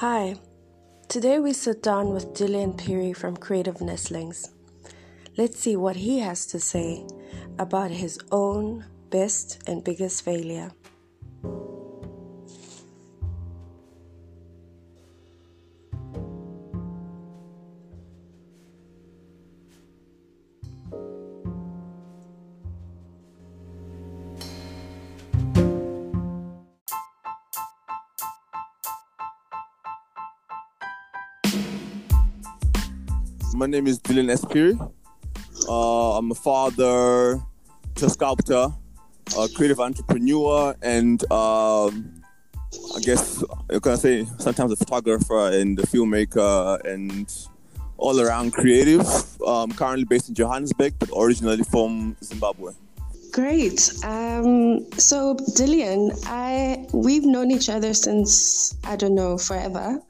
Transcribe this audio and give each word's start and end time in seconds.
Hi, 0.00 0.36
today 1.08 1.40
we 1.40 1.52
sit 1.52 1.82
down 1.82 2.10
with 2.10 2.32
Dillion 2.32 2.76
Phiri 2.76 3.16
from 3.16 3.36
Creative 3.36 3.80
Nestlings. 3.80 4.48
Let's 5.36 5.58
see 5.58 5.74
what 5.74 5.96
he 5.96 6.20
has 6.20 6.46
to 6.46 6.60
say 6.60 7.04
about 7.58 7.90
his 7.90 8.16
own 8.30 8.84
best 9.10 9.60
and 9.66 9.82
biggest 9.82 10.24
failure. 10.24 10.70
My 33.58 33.66
name 33.66 33.88
is 33.88 33.98
Dylan 33.98 34.30
Espiri. 34.30 34.78
Uh, 35.68 36.16
I'm 36.16 36.30
a 36.30 36.34
father, 36.36 37.42
a 38.00 38.08
sculptor, 38.08 38.68
a 39.36 39.48
creative 39.56 39.80
entrepreneur, 39.80 40.76
and 40.80 41.20
um, 41.32 42.22
I 42.94 43.00
guess 43.00 43.42
you 43.72 43.80
can 43.80 43.96
say 43.96 44.26
sometimes 44.38 44.70
a 44.70 44.76
photographer 44.76 45.48
and 45.48 45.76
a 45.80 45.82
filmmaker 45.82 46.80
and 46.84 47.26
all 47.96 48.20
around 48.20 48.52
creative. 48.52 49.04
Um, 49.44 49.72
currently 49.72 50.04
based 50.04 50.28
in 50.28 50.36
Johannesburg, 50.36 50.94
but 51.00 51.10
originally 51.18 51.64
from 51.64 52.16
Zimbabwe. 52.22 52.74
Great. 53.32 53.92
Um, 54.04 54.90
so, 54.92 55.34
Dillion, 55.34 56.16
I 56.26 56.86
we've 56.92 57.24
known 57.24 57.50
each 57.50 57.68
other 57.68 57.92
since 57.92 58.76
I 58.84 58.94
don't 58.94 59.16
know 59.16 59.36
forever, 59.36 60.00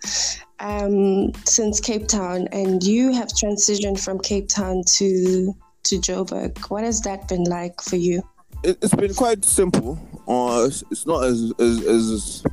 um, 0.60 1.32
since 1.44 1.80
Cape 1.80 2.08
Town, 2.08 2.48
and 2.52 2.82
you 2.82 3.12
have 3.12 3.28
transitioned 3.28 4.02
from 4.02 4.18
Cape 4.18 4.48
Town 4.48 4.82
to 4.96 5.54
to 5.84 5.96
Joburg. 5.96 6.58
What 6.70 6.84
has 6.84 7.00
that 7.02 7.28
been 7.28 7.44
like 7.44 7.80
for 7.80 7.96
you? 7.96 8.22
It, 8.64 8.78
has 8.82 8.92
been 8.92 9.14
quite 9.14 9.44
simple. 9.44 9.98
Uh, 10.26 10.68
it's, 10.90 11.06
not 11.06 11.24
as 11.24 11.52
as, 11.58 11.84
as 11.84 12.44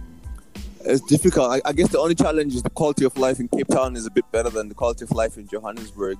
as 0.85 1.01
difficult. 1.01 1.61
I, 1.65 1.73
guess 1.73 1.89
the 1.89 1.99
only 1.99 2.15
challenge 2.15 2.55
is 2.55 2.63
the 2.63 2.69
quality 2.69 3.05
of 3.05 3.17
life 3.17 3.39
in 3.39 3.47
Cape 3.47 3.67
Town 3.67 3.95
is 3.95 4.05
a 4.05 4.11
bit 4.11 4.25
better 4.31 4.49
than 4.49 4.69
the 4.69 4.75
quality 4.75 5.03
of 5.03 5.11
life 5.11 5.37
in 5.37 5.47
Johannesburg 5.47 6.17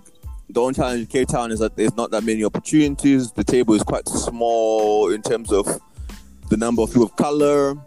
the 0.49 0.61
only 0.61 0.73
challenge 0.73 1.01
in 1.01 1.07
Cape 1.07 1.27
Town 1.27 1.51
is 1.51 1.59
that 1.59 1.75
there's 1.75 1.95
not 1.95 2.11
that 2.11 2.23
many 2.23 2.43
opportunities. 2.43 3.31
The 3.31 3.43
table 3.43 3.73
is 3.73 3.83
quite 3.83 4.07
small 4.07 5.11
in 5.11 5.21
terms 5.21 5.51
of 5.51 5.65
the 6.49 6.57
number 6.57 6.81
of 6.83 6.89
people 6.89 7.05
of 7.05 7.15
color 7.15 7.77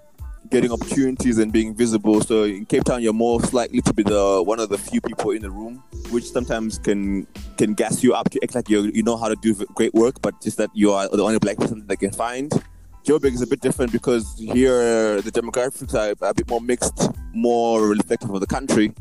getting 0.50 0.72
opportunities 0.72 1.38
and 1.38 1.52
being 1.52 1.74
visible. 1.74 2.20
So 2.20 2.44
in 2.44 2.66
Cape 2.66 2.84
Town, 2.84 3.02
you're 3.02 3.12
most 3.12 3.52
likely 3.52 3.80
to 3.82 3.92
be 3.92 4.02
the 4.02 4.42
one 4.44 4.60
of 4.60 4.68
the 4.68 4.78
few 4.78 5.00
people 5.00 5.30
in 5.30 5.42
the 5.42 5.50
room, 5.50 5.82
which 6.10 6.24
sometimes 6.24 6.78
can 6.78 7.26
can 7.56 7.74
gas 7.74 8.02
you 8.02 8.14
up 8.14 8.30
to 8.30 8.42
act 8.42 8.54
like 8.54 8.68
you 8.68 8.90
you 8.94 9.02
know 9.02 9.16
how 9.16 9.28
to 9.28 9.36
do 9.36 9.54
great 9.74 9.94
work, 9.94 10.20
but 10.22 10.40
just 10.40 10.56
that 10.58 10.70
you 10.74 10.92
are 10.92 11.08
the 11.08 11.22
only 11.22 11.38
black 11.38 11.56
person 11.56 11.78
that 11.80 11.88
they 11.88 11.96
can 11.96 12.10
find. 12.10 12.52
Joburg 13.04 13.32
is 13.32 13.42
a 13.42 13.46
bit 13.46 13.60
different 13.60 13.92
because 13.92 14.38
here 14.38 15.22
the 15.22 15.30
demographics 15.30 15.94
are 15.94 16.14
a 16.28 16.34
bit 16.34 16.48
more 16.50 16.60
mixed, 16.60 17.10
more 17.32 17.88
reflective 17.88 18.30
of 18.30 18.40
the 18.40 18.46
country. 18.46 18.92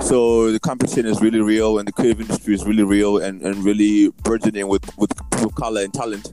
So 0.00 0.50
the 0.50 0.60
competition 0.60 1.04
is 1.04 1.20
really 1.20 1.40
real, 1.40 1.78
and 1.78 1.86
the 1.86 1.92
creative 1.92 2.22
industry 2.22 2.54
is 2.54 2.64
really 2.64 2.84
real 2.84 3.18
and, 3.18 3.42
and 3.42 3.56
really 3.62 4.08
burgeoning 4.22 4.66
with 4.68 4.84
with 4.96 5.12
people 5.30 5.50
color 5.50 5.82
and 5.82 5.92
talent. 5.92 6.32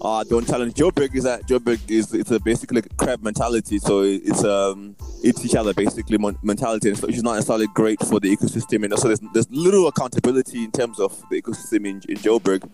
Uh, 0.00 0.22
don't 0.22 0.46
challenge 0.46 0.74
Joburg 0.74 1.12
is 1.14 1.24
that 1.24 1.46
Joburg 1.48 1.80
is 1.90 2.14
it's 2.14 2.30
a 2.30 2.38
basically 2.38 2.82
crab 2.96 3.22
mentality. 3.22 3.78
So 3.78 4.02
it's 4.02 4.44
um 4.44 4.94
it's 5.24 5.44
each 5.44 5.56
other 5.56 5.74
basically 5.74 6.18
mentality, 6.42 6.88
and 6.90 6.96
so 6.98 7.08
it's 7.08 7.22
not 7.22 7.34
necessarily 7.34 7.66
great 7.74 7.98
for 8.00 8.20
the 8.20 8.34
ecosystem. 8.34 8.84
And 8.84 8.96
so 8.98 9.08
there's, 9.08 9.20
there's 9.32 9.50
little 9.50 9.88
accountability 9.88 10.64
in 10.64 10.70
terms 10.70 11.00
of 11.00 11.20
the 11.30 11.42
ecosystem 11.42 11.86
in, 11.86 12.00
in 12.08 12.16
Joburg 12.18 12.68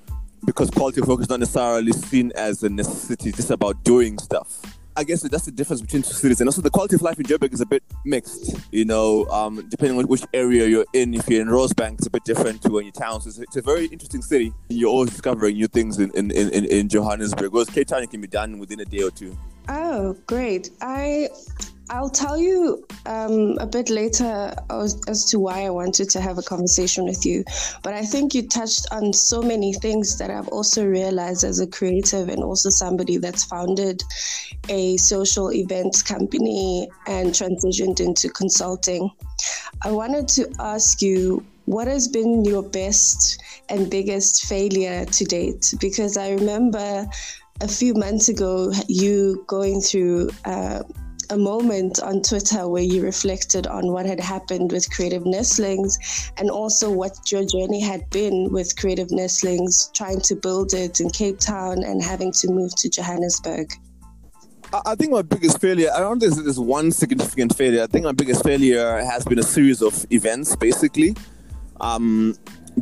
because 0.44 0.70
quality 0.70 1.00
of 1.00 1.08
work 1.08 1.20
is 1.20 1.30
not 1.30 1.40
necessarily 1.40 1.92
seen 1.92 2.30
as 2.34 2.62
a 2.62 2.68
necessity. 2.68 3.30
It's 3.30 3.38
just 3.38 3.50
about 3.50 3.82
doing 3.84 4.18
stuff. 4.18 4.60
I 4.96 5.04
guess 5.04 5.22
that's 5.22 5.44
the 5.44 5.50
difference 5.50 5.82
between 5.82 6.02
two 6.02 6.12
cities, 6.12 6.40
and 6.40 6.48
also 6.48 6.62
the 6.62 6.70
quality 6.70 6.94
of 6.94 7.02
life 7.02 7.18
in 7.18 7.26
Joburg 7.26 7.52
is 7.52 7.60
a 7.60 7.66
bit 7.66 7.82
mixed. 8.04 8.56
You 8.70 8.84
know, 8.84 9.26
um, 9.26 9.66
depending 9.68 9.98
on 9.98 10.06
which 10.06 10.22
area 10.32 10.66
you're 10.66 10.86
in. 10.92 11.14
If 11.14 11.28
you're 11.28 11.42
in 11.42 11.48
Rosebank, 11.48 11.94
it's 11.94 12.06
a 12.06 12.10
bit 12.10 12.24
different 12.24 12.62
to 12.62 12.70
when 12.70 12.84
you're 12.84 12.92
town. 12.92 13.20
So 13.20 13.28
it's, 13.28 13.38
it's, 13.38 13.56
a 13.56 13.62
very 13.62 13.86
interesting 13.86 14.22
city. 14.22 14.52
You're 14.68 14.90
always 14.90 15.10
discovering 15.10 15.56
new 15.56 15.66
things 15.66 15.98
in 15.98 16.10
in, 16.12 16.30
in, 16.30 16.64
in 16.64 16.88
Johannesburg. 16.88 17.52
Whereas 17.52 17.70
Cape 17.70 17.88
Town, 17.88 18.02
it 18.02 18.10
can 18.10 18.20
be 18.20 18.28
done 18.28 18.58
within 18.58 18.80
a 18.80 18.84
day 18.84 19.02
or 19.02 19.10
two. 19.10 19.36
Oh, 19.68 20.16
great! 20.26 20.70
I 20.80 21.28
I'll 21.90 22.10
tell 22.10 22.38
you 22.38 22.84
um, 23.04 23.58
a 23.58 23.66
bit 23.66 23.90
later 23.90 24.54
as, 24.70 25.00
as, 25.06 25.24
to 25.26 25.38
why 25.38 25.64
I 25.64 25.70
wanted 25.70 26.08
to 26.10 26.20
have 26.20 26.38
a 26.38 26.42
conversation 26.42 27.04
with 27.04 27.26
you. 27.26 27.44
But 27.82 27.92
I 27.92 28.02
think 28.02 28.34
you 28.34 28.48
touched 28.48 28.86
on 28.90 29.12
so 29.12 29.42
many 29.42 29.74
things 29.74 30.16
that 30.18 30.30
I've 30.30 30.48
also 30.48 30.86
realized 30.86 31.44
as 31.44 31.60
a 31.60 31.66
creative 31.66 32.28
and 32.30 32.42
also 32.42 32.70
somebody 32.70 33.18
that's 33.18 33.44
founded 33.44 34.02
a 34.68 34.96
social 34.96 35.52
events 35.52 36.02
company 36.02 36.88
and 37.06 37.30
transitioned 37.30 38.00
into 38.00 38.30
consulting. 38.30 39.10
I 39.82 39.92
wanted 39.92 40.28
to 40.28 40.50
ask 40.58 41.02
you 41.02 41.44
what 41.66 41.86
has 41.86 42.08
been 42.08 42.44
your 42.44 42.62
best 42.62 43.42
and 43.68 43.90
biggest 43.90 44.46
failure 44.46 45.04
to 45.04 45.24
date? 45.24 45.74
Because 45.80 46.16
I 46.16 46.32
remember 46.32 47.06
a 47.60 47.68
few 47.68 47.94
months 47.94 48.28
ago 48.28 48.72
you 48.88 49.44
going 49.46 49.80
through. 49.80 50.30
Uh, 50.44 50.82
a 51.30 51.36
moment 51.36 52.00
on 52.00 52.22
Twitter 52.22 52.68
where 52.68 52.82
you 52.82 53.02
reflected 53.02 53.66
on 53.66 53.92
what 53.92 54.06
had 54.06 54.20
happened 54.20 54.72
with 54.72 54.90
Creative 54.90 55.24
Nestlings 55.24 55.98
and 56.36 56.50
also 56.50 56.90
what 56.90 57.30
your 57.30 57.44
journey 57.44 57.80
had 57.80 58.08
been 58.10 58.50
with 58.50 58.76
Creative 58.76 59.10
Nestlings, 59.10 59.90
trying 59.94 60.20
to 60.22 60.34
build 60.34 60.74
it 60.74 61.00
in 61.00 61.10
Cape 61.10 61.38
Town 61.38 61.82
and 61.84 62.02
having 62.02 62.32
to 62.32 62.48
move 62.48 62.74
to 62.76 62.88
Johannesburg. 62.88 63.72
I 64.86 64.94
think 64.96 65.12
my 65.12 65.22
biggest 65.22 65.60
failure, 65.60 65.90
I 65.94 66.00
don't 66.00 66.18
think 66.18 66.34
there's 66.34 66.58
one 66.58 66.90
significant 66.90 67.56
failure. 67.56 67.82
I 67.82 67.86
think 67.86 68.04
my 68.04 68.12
biggest 68.12 68.42
failure 68.42 68.98
has 69.04 69.24
been 69.24 69.38
a 69.38 69.44
series 69.44 69.82
of 69.82 70.04
events, 70.10 70.56
basically. 70.56 71.14
Um, 71.80 72.34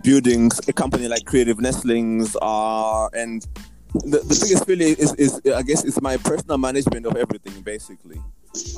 building 0.03 0.51
a 0.69 0.73
company 0.73 1.09
like 1.09 1.27
Creative 1.27 1.59
Nestlings 1.59 2.35
uh, 2.41 3.09
and 3.09 3.47
the, 3.95 4.19
the 4.19 4.39
biggest 4.41 4.67
failure 4.67 4.95
is, 4.99 5.15
is 5.15 5.41
I 5.55 5.63
guess 5.63 5.85
it's 5.85 6.01
my 6.01 6.17
personal 6.17 6.59
management 6.59 7.07
of 7.07 7.17
everything 7.17 7.61
basically. 7.63 8.21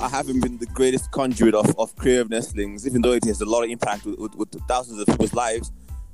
I 0.01 0.07
haven't 0.07 0.41
been 0.41 0.57
the 0.57 0.65
greatest 0.67 1.11
conduit 1.11 1.53
of, 1.53 1.77
of 1.77 1.95
creative 1.95 2.29
nestlings, 2.29 2.87
even 2.87 3.01
though 3.01 3.11
it 3.11 3.25
has 3.25 3.41
a 3.41 3.45
lot 3.45 3.63
of 3.63 3.69
impact 3.69 4.05
with, 4.05 4.17
with, 4.17 4.35
with 4.35 4.67
thousands 4.67 4.99
of 4.99 5.07
people's 5.07 5.33
lives. 5.33 5.71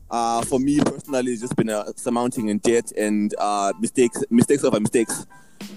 Uh, 0.10 0.42
for 0.42 0.60
me 0.60 0.80
personally, 0.80 1.32
it's 1.32 1.42
just 1.42 1.56
been 1.56 1.70
a 1.70 1.86
surmounting 1.96 2.50
in 2.50 2.58
debt 2.60 2.92
and 2.98 3.34
uh, 3.38 3.72
mistakes, 3.80 4.24
mistakes 4.30 4.64
over 4.64 4.80
mistakes. 4.80 5.26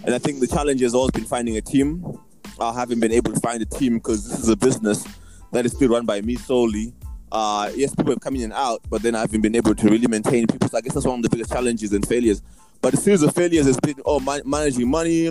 And 0.04 0.14
I 0.14 0.18
think 0.18 0.40
the 0.40 0.46
challenge 0.46 0.80
has 0.80 0.94
always 0.94 1.12
been 1.12 1.24
finding 1.24 1.56
a 1.56 1.60
team. 1.60 2.18
I 2.58 2.72
haven't 2.72 3.00
been 3.00 3.12
able 3.12 3.32
to 3.32 3.40
find 3.40 3.62
a 3.62 3.66
team 3.66 3.94
because 3.94 4.28
this 4.28 4.40
is 4.40 4.48
a 4.48 4.56
business 4.56 5.06
that 5.52 5.64
is 5.64 5.72
still 5.72 5.90
run 5.90 6.04
by 6.04 6.20
me 6.20 6.36
solely. 6.36 6.94
Uh, 7.30 7.70
yes, 7.74 7.94
people 7.94 8.12
have 8.12 8.20
come 8.20 8.36
in 8.36 8.42
and 8.42 8.52
out, 8.52 8.80
but 8.88 9.02
then 9.02 9.14
I 9.14 9.20
haven't 9.20 9.40
been 9.40 9.56
able 9.56 9.74
to 9.74 9.88
really 9.88 10.06
maintain 10.06 10.46
people. 10.46 10.68
So 10.68 10.78
I 10.78 10.80
guess 10.80 10.94
that's 10.94 11.06
one 11.06 11.18
of 11.18 11.22
the 11.22 11.30
biggest 11.30 11.52
challenges 11.52 11.92
and 11.92 12.06
failures. 12.06 12.42
But 12.84 12.90
the 12.92 13.00
series 13.00 13.22
of 13.22 13.34
failures 13.34 13.64
has 13.64 13.78
been 13.78 13.94
oh 14.04 14.20
man- 14.20 14.42
managing 14.44 14.90
money, 14.90 15.30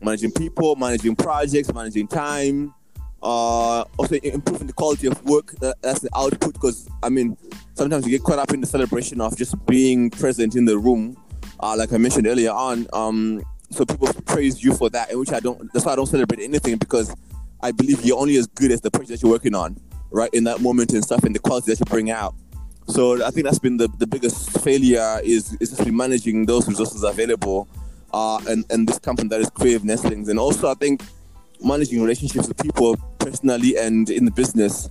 managing 0.00 0.30
people, 0.30 0.74
managing 0.74 1.14
projects, 1.14 1.70
managing 1.70 2.08
time, 2.08 2.72
uh, 3.22 3.82
also 3.98 4.14
improving 4.22 4.68
the 4.68 4.72
quality 4.72 5.08
of 5.08 5.22
work. 5.26 5.52
That, 5.60 5.76
that's 5.82 6.00
the 6.00 6.08
output 6.16 6.54
because 6.54 6.88
I 7.02 7.10
mean 7.10 7.36
sometimes 7.74 8.06
you 8.06 8.10
get 8.10 8.22
caught 8.22 8.38
up 8.38 8.54
in 8.54 8.62
the 8.62 8.66
celebration 8.66 9.20
of 9.20 9.36
just 9.36 9.54
being 9.66 10.08
present 10.08 10.56
in 10.56 10.64
the 10.64 10.78
room, 10.78 11.22
uh, 11.60 11.76
like 11.76 11.92
I 11.92 11.98
mentioned 11.98 12.26
earlier 12.26 12.52
on. 12.52 12.86
Um, 12.94 13.42
so 13.70 13.84
people 13.84 14.08
praise 14.24 14.64
you 14.64 14.72
for 14.72 14.88
that, 14.88 15.10
in 15.10 15.18
which 15.18 15.30
I 15.30 15.40
don't. 15.40 15.70
That's 15.74 15.84
why 15.84 15.92
I 15.92 15.96
don't 15.96 16.06
celebrate 16.06 16.40
anything 16.40 16.78
because 16.78 17.14
I 17.60 17.70
believe 17.72 18.02
you're 18.02 18.18
only 18.18 18.38
as 18.38 18.46
good 18.46 18.72
as 18.72 18.80
the 18.80 18.90
project 18.90 19.10
that 19.10 19.22
you're 19.22 19.32
working 19.32 19.54
on, 19.54 19.78
right? 20.10 20.30
In 20.32 20.44
that 20.44 20.62
moment 20.62 20.94
and 20.94 21.04
stuff, 21.04 21.22
and 21.24 21.34
the 21.34 21.38
quality 21.38 21.70
that 21.70 21.80
you 21.80 21.84
bring 21.84 22.10
out. 22.10 22.34
So 22.86 23.24
I 23.24 23.30
think 23.30 23.44
that's 23.46 23.58
been 23.58 23.76
the, 23.76 23.88
the 23.98 24.06
biggest 24.06 24.50
failure 24.62 25.20
is 25.24 25.56
is 25.60 25.70
just 25.70 25.86
managing 25.86 26.46
those 26.46 26.68
resources 26.68 27.02
available, 27.02 27.66
uh, 28.12 28.40
and 28.48 28.64
and 28.70 28.86
this 28.86 28.98
company 28.98 29.28
that 29.28 29.40
is 29.40 29.50
Creative 29.50 29.82
Nestlings, 29.82 30.28
and 30.28 30.38
also 30.38 30.70
I 30.70 30.74
think 30.74 31.02
managing 31.62 32.02
relationships 32.02 32.46
with 32.46 32.58
people 32.58 32.96
personally 33.18 33.76
and 33.78 34.10
in 34.10 34.26
the 34.26 34.30
business 34.30 34.88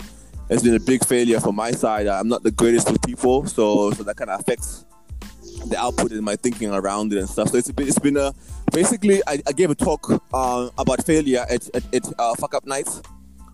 has 0.50 0.64
been 0.64 0.76
a 0.76 0.80
big 0.80 1.06
failure 1.06 1.40
from 1.40 1.56
my 1.56 1.72
side. 1.72 2.08
I'm 2.08 2.28
not 2.28 2.44
the 2.44 2.52
greatest 2.52 2.92
with 2.92 3.02
people, 3.04 3.46
so 3.46 3.92
so 3.92 4.04
that 4.04 4.18
kind 4.18 4.32
of 4.32 4.40
affects 4.40 4.86
the 5.68 5.78
output 5.78 6.12
and 6.12 6.22
my 6.24 6.36
thinking 6.36 6.72
around 6.72 7.14
it 7.14 7.20
and 7.20 7.30
stuff. 7.30 7.50
So 7.50 7.58
it's 7.58 7.72
been 7.72 7.88
it's 7.88 8.00
been 8.00 8.18
a 8.18 8.34
basically 8.72 9.22
I, 9.28 9.42
I 9.48 9.52
gave 9.52 9.70
a 9.70 9.76
talk 9.76 10.10
uh, 10.34 10.70
about 10.78 11.06
failure 11.06 11.46
at 11.50 11.70
at, 11.76 11.84
at 11.94 12.20
uh, 12.20 12.36
fuck 12.36 12.56
up 12.56 12.66
nights. 12.66 13.02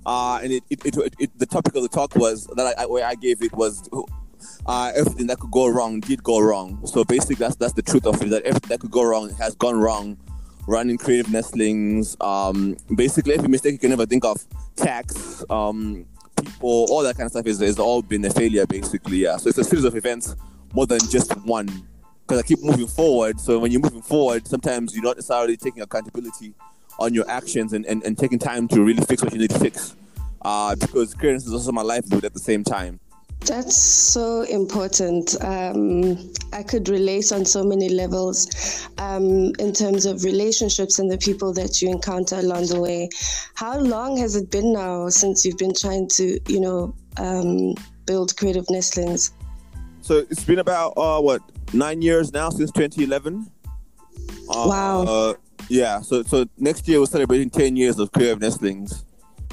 Uh, 0.05 0.39
and 0.41 0.53
it, 0.53 0.63
it, 0.69 0.79
it, 0.85 1.13
it, 1.19 1.29
the 1.37 1.45
topic 1.45 1.75
of 1.75 1.83
the 1.83 1.89
talk 1.89 2.15
was 2.15 2.47
that 2.55 2.73
I, 2.79 2.85
where 2.85 3.05
I 3.05 3.13
gave 3.15 3.43
it 3.43 3.53
was 3.53 3.87
uh, 4.65 4.91
everything 4.95 5.27
that 5.27 5.39
could 5.39 5.51
go 5.51 5.67
wrong 5.67 5.99
did 5.99 6.23
go 6.23 6.39
wrong. 6.39 6.85
So 6.85 7.03
basically, 7.03 7.35
that's 7.35 7.55
that's 7.55 7.73
the 7.73 7.81
truth 7.81 8.05
of 8.05 8.21
it. 8.21 8.29
That 8.29 8.43
everything 8.43 8.69
that 8.69 8.79
could 8.79 8.91
go 8.91 9.03
wrong 9.03 9.29
has 9.35 9.55
gone 9.55 9.79
wrong. 9.79 10.17
Running 10.67 10.99
creative 10.99 11.31
nestlings, 11.31 12.15
um, 12.21 12.77
basically 12.95 13.33
every 13.33 13.47
mistake 13.47 13.71
you 13.71 13.79
can 13.79 13.91
ever 13.91 14.05
think 14.05 14.23
of, 14.23 14.45
tax, 14.75 15.43
um, 15.49 16.05
people, 16.43 16.85
all 16.91 17.01
that 17.01 17.15
kind 17.15 17.25
of 17.25 17.31
stuff 17.31 17.47
is, 17.47 17.59
is 17.59 17.79
all 17.79 18.03
been 18.03 18.23
a 18.25 18.29
failure 18.29 18.67
basically. 18.67 19.17
Yeah. 19.17 19.37
So 19.37 19.49
it's 19.49 19.57
a 19.57 19.63
series 19.63 19.83
of 19.83 19.95
events 19.95 20.35
more 20.73 20.85
than 20.85 20.99
just 21.09 21.35
one. 21.37 21.65
Because 22.21 22.43
I 22.43 22.43
keep 22.43 22.61
moving 22.61 22.85
forward. 22.85 23.39
So 23.39 23.57
when 23.57 23.71
you're 23.71 23.81
moving 23.81 24.03
forward, 24.03 24.47
sometimes 24.47 24.93
you're 24.93 25.03
not 25.03 25.15
necessarily 25.15 25.57
taking 25.57 25.81
accountability 25.81 26.53
on 26.99 27.15
your 27.15 27.27
actions 27.27 27.73
and, 27.73 27.83
and, 27.87 28.03
and 28.03 28.15
taking 28.15 28.37
time 28.37 28.67
to 28.67 28.83
really 28.83 29.01
fix 29.05 29.23
what 29.23 29.33
you 29.33 29.39
need 29.39 29.49
to 29.49 29.59
fix. 29.59 29.95
Uh, 30.43 30.75
because 30.75 31.15
creativity 31.15 31.47
is 31.47 31.53
also 31.53 31.71
my 31.71 31.81
livelihood 31.81 32.25
at 32.25 32.33
the 32.33 32.39
same 32.39 32.63
time. 32.63 32.99
That's 33.45 33.75
so 33.75 34.41
important. 34.43 35.35
Um, 35.43 36.31
I 36.53 36.61
could 36.61 36.89
relate 36.89 37.31
on 37.31 37.45
so 37.45 37.63
many 37.63 37.89
levels 37.89 38.87
um, 38.97 39.53
in 39.59 39.73
terms 39.73 40.05
of 40.05 40.23
relationships 40.23 40.99
and 40.99 41.09
the 41.09 41.17
people 41.17 41.53
that 41.53 41.81
you 41.81 41.89
encounter 41.89 42.35
along 42.35 42.67
the 42.67 42.79
way. 42.79 43.09
How 43.55 43.79
long 43.79 44.17
has 44.17 44.35
it 44.35 44.51
been 44.51 44.73
now 44.73 45.09
since 45.09 45.45
you've 45.45 45.57
been 45.57 45.73
trying 45.73 46.09
to, 46.09 46.39
you 46.47 46.59
know, 46.59 46.93
um, 47.17 47.75
build 48.05 48.35
creative 48.37 48.69
nestlings? 48.69 49.31
So 50.01 50.17
it's 50.29 50.43
been 50.43 50.59
about 50.59 50.93
uh, 50.97 51.19
what 51.21 51.41
nine 51.73 52.01
years 52.01 52.33
now 52.33 52.49
since 52.49 52.71
2011. 52.71 53.49
Uh, 54.49 54.65
wow. 54.67 55.01
Uh, 55.03 55.33
yeah. 55.69 56.01
So 56.01 56.23
so 56.23 56.45
next 56.57 56.87
year 56.87 56.99
we're 56.99 57.05
celebrating 57.05 57.49
10 57.49 57.75
years 57.75 57.99
of 57.99 58.11
creative 58.11 58.39
nestlings. 58.39 59.05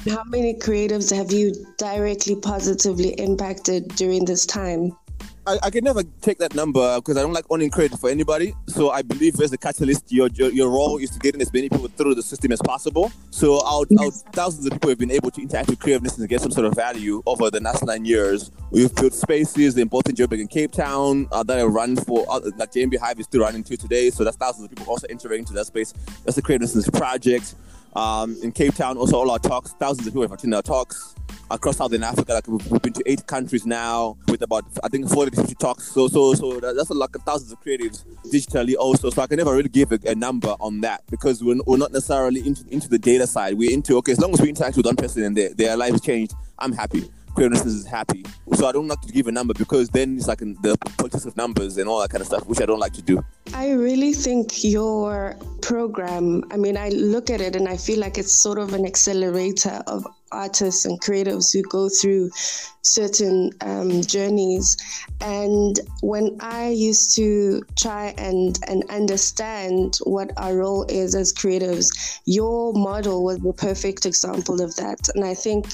How 0.09 0.23
many 0.23 0.53
creatives 0.53 1.13
have 1.13 1.33
you 1.33 1.53
directly 1.77 2.35
positively 2.37 3.09
impacted 3.19 3.89
during 3.95 4.23
this 4.23 4.45
time? 4.45 4.95
I, 5.45 5.57
I 5.63 5.69
can 5.69 5.83
never 5.83 6.03
take 6.21 6.37
that 6.37 6.55
number 6.55 6.97
because 6.97 7.17
I 7.17 7.21
don't 7.21 7.33
like 7.33 7.45
owning 7.49 7.69
credit 7.69 7.99
for 7.99 8.09
anybody. 8.09 8.53
So 8.67 8.91
I 8.91 9.01
believe 9.01 9.39
as 9.41 9.51
a 9.51 9.57
catalyst, 9.57 10.09
your, 10.11 10.29
your, 10.29 10.49
your 10.51 10.69
role 10.69 10.97
is 10.97 11.09
to 11.11 11.19
get 11.19 11.35
in 11.35 11.41
as 11.41 11.51
many 11.51 11.67
people 11.67 11.87
through 11.89 12.15
the 12.15 12.21
system 12.21 12.53
as 12.53 12.61
possible. 12.61 13.11
So 13.31 13.65
out, 13.65 13.87
yes. 13.89 14.23
out 14.25 14.33
thousands 14.33 14.65
of 14.65 14.73
people 14.73 14.89
have 14.89 14.99
been 14.99 15.11
able 15.11 15.31
to 15.31 15.41
interact 15.41 15.69
with 15.69 15.79
creativeness 15.79 16.17
and 16.17 16.27
get 16.29 16.39
some 16.39 16.51
sort 16.51 16.67
of 16.67 16.73
value 16.73 17.21
over 17.25 17.49
the 17.49 17.59
last 17.59 17.85
nine 17.85 18.05
years. 18.05 18.51
We've 18.71 18.93
built 18.95 19.13
spaces 19.13 19.77
in 19.77 19.89
both 19.89 20.07
in 20.07 20.15
Joburg 20.15 20.39
and 20.39 20.49
Cape 20.49 20.71
Town 20.71 21.27
uh, 21.33 21.43
that 21.43 21.59
are 21.59 21.69
run 21.69 21.97
for, 21.97 22.25
uh, 22.29 22.41
like 22.57 22.71
JMB 22.71 22.97
Hive 22.99 23.19
is 23.19 23.25
still 23.25 23.41
running 23.41 23.63
to 23.65 23.75
today. 23.75 24.09
So 24.09 24.23
that's 24.23 24.37
thousands 24.37 24.65
of 24.65 24.69
people 24.69 24.85
also 24.85 25.07
entering 25.09 25.39
into 25.39 25.53
that 25.53 25.65
space. 25.65 25.93
That's 26.23 26.35
the 26.35 26.41
Creativeness 26.41 26.89
Project. 26.89 27.55
Um, 27.97 28.37
in 28.43 28.51
Cape 28.51 28.75
Town, 28.75 28.95
also 28.95 29.17
all 29.17 29.31
our 29.31 29.39
talks, 29.39 29.73
thousands 29.73 30.05
of 30.05 30.13
people 30.13 30.21
have 30.21 30.31
attended 30.31 30.55
our 30.55 30.61
talks 30.61 31.15
across 31.49 31.77
Southern 31.77 32.03
Africa. 32.03 32.33
Like 32.33 32.47
we've, 32.47 32.71
we've, 32.71 32.79
been 32.79 32.93
to 32.93 33.03
eight 33.07 33.25
countries 33.25 33.65
now 33.65 34.15
with 34.27 34.43
about 34.43 34.65
I 34.83 34.87
think 34.87 35.09
40 35.09 35.31
to 35.31 35.37
50 35.37 35.55
talks. 35.55 35.91
So 35.93 36.07
so 36.07 36.35
so 36.35 36.59
that's 36.59 36.91
a 36.91 36.93
lot 36.93 37.09
of 37.15 37.23
thousands 37.23 37.51
of 37.51 37.59
creatives 37.59 38.05
digitally 38.31 38.75
also. 38.77 39.09
So 39.09 39.19
I 39.23 39.25
can 39.25 39.37
never 39.37 39.51
really 39.51 39.69
give 39.69 39.91
a, 39.91 39.99
a 40.05 40.13
number 40.13 40.55
on 40.59 40.81
that 40.81 41.01
because 41.09 41.43
we're, 41.43 41.57
we're 41.65 41.77
not 41.77 41.91
necessarily 41.91 42.45
into 42.45 42.63
into 42.69 42.87
the 42.87 42.99
data 42.99 43.25
side. 43.25 43.55
We're 43.57 43.73
into 43.73 43.97
okay 43.97 44.11
as 44.11 44.19
long 44.19 44.31
as 44.31 44.41
we 44.41 44.49
interact 44.49 44.77
with 44.77 44.85
one 44.85 44.95
person 44.95 45.23
and 45.23 45.35
their 45.35 45.55
their 45.55 45.75
lives 45.75 45.99
changed, 45.99 46.35
I'm 46.59 46.73
happy. 46.73 47.09
Creativeness 47.37 47.67
is 47.67 47.85
happy. 47.85 48.25
So 48.55 48.65
I 48.65 48.71
don't 48.71 48.87
like 48.87 48.99
to 49.01 49.13
give 49.13 49.27
a 49.27 49.31
number 49.31 49.53
because 49.53 49.89
then 49.89 50.17
it's 50.17 50.27
like 50.27 50.39
the 50.39 50.75
politics 50.97 51.23
of 51.25 51.37
numbers 51.37 51.77
and 51.77 51.87
all 51.87 52.01
that 52.01 52.09
kind 52.09 52.21
of 52.21 52.25
stuff, 52.25 52.47
which 52.47 52.59
I 52.59 52.65
don't 52.65 52.79
like 52.79 52.93
to 52.93 53.01
do. 53.03 53.23
I 53.53 53.73
really 53.73 54.13
think 54.13 54.63
your 54.63 55.37
program, 55.61 56.43
I 56.49 56.57
mean, 56.57 56.77
I 56.77 56.89
look 56.89 57.29
at 57.29 57.39
it 57.39 57.55
and 57.55 57.69
I 57.69 57.77
feel 57.77 57.99
like 57.99 58.17
it's 58.17 58.31
sort 58.31 58.57
of 58.57 58.73
an 58.73 58.87
accelerator 58.87 59.83
of 59.85 60.07
artists 60.31 60.85
and 60.85 60.99
creatives 61.01 61.53
who 61.53 61.61
go 61.63 61.89
through 61.89 62.29
certain 62.81 63.51
um, 63.61 64.01
journeys. 64.01 64.77
And 65.21 65.79
when 66.01 66.37
I 66.39 66.69
used 66.69 67.15
to 67.15 67.63
try 67.75 68.13
and, 68.17 68.57
and 68.67 68.83
understand 68.89 69.99
what 70.03 70.31
our 70.37 70.55
role 70.55 70.85
is 70.89 71.15
as 71.15 71.33
creatives, 71.33 72.19
your 72.25 72.73
model 72.73 73.23
was 73.23 73.39
the 73.39 73.53
perfect 73.53 74.05
example 74.05 74.61
of 74.61 74.75
that. 74.77 75.09
And 75.15 75.25
I 75.25 75.33
think 75.33 75.67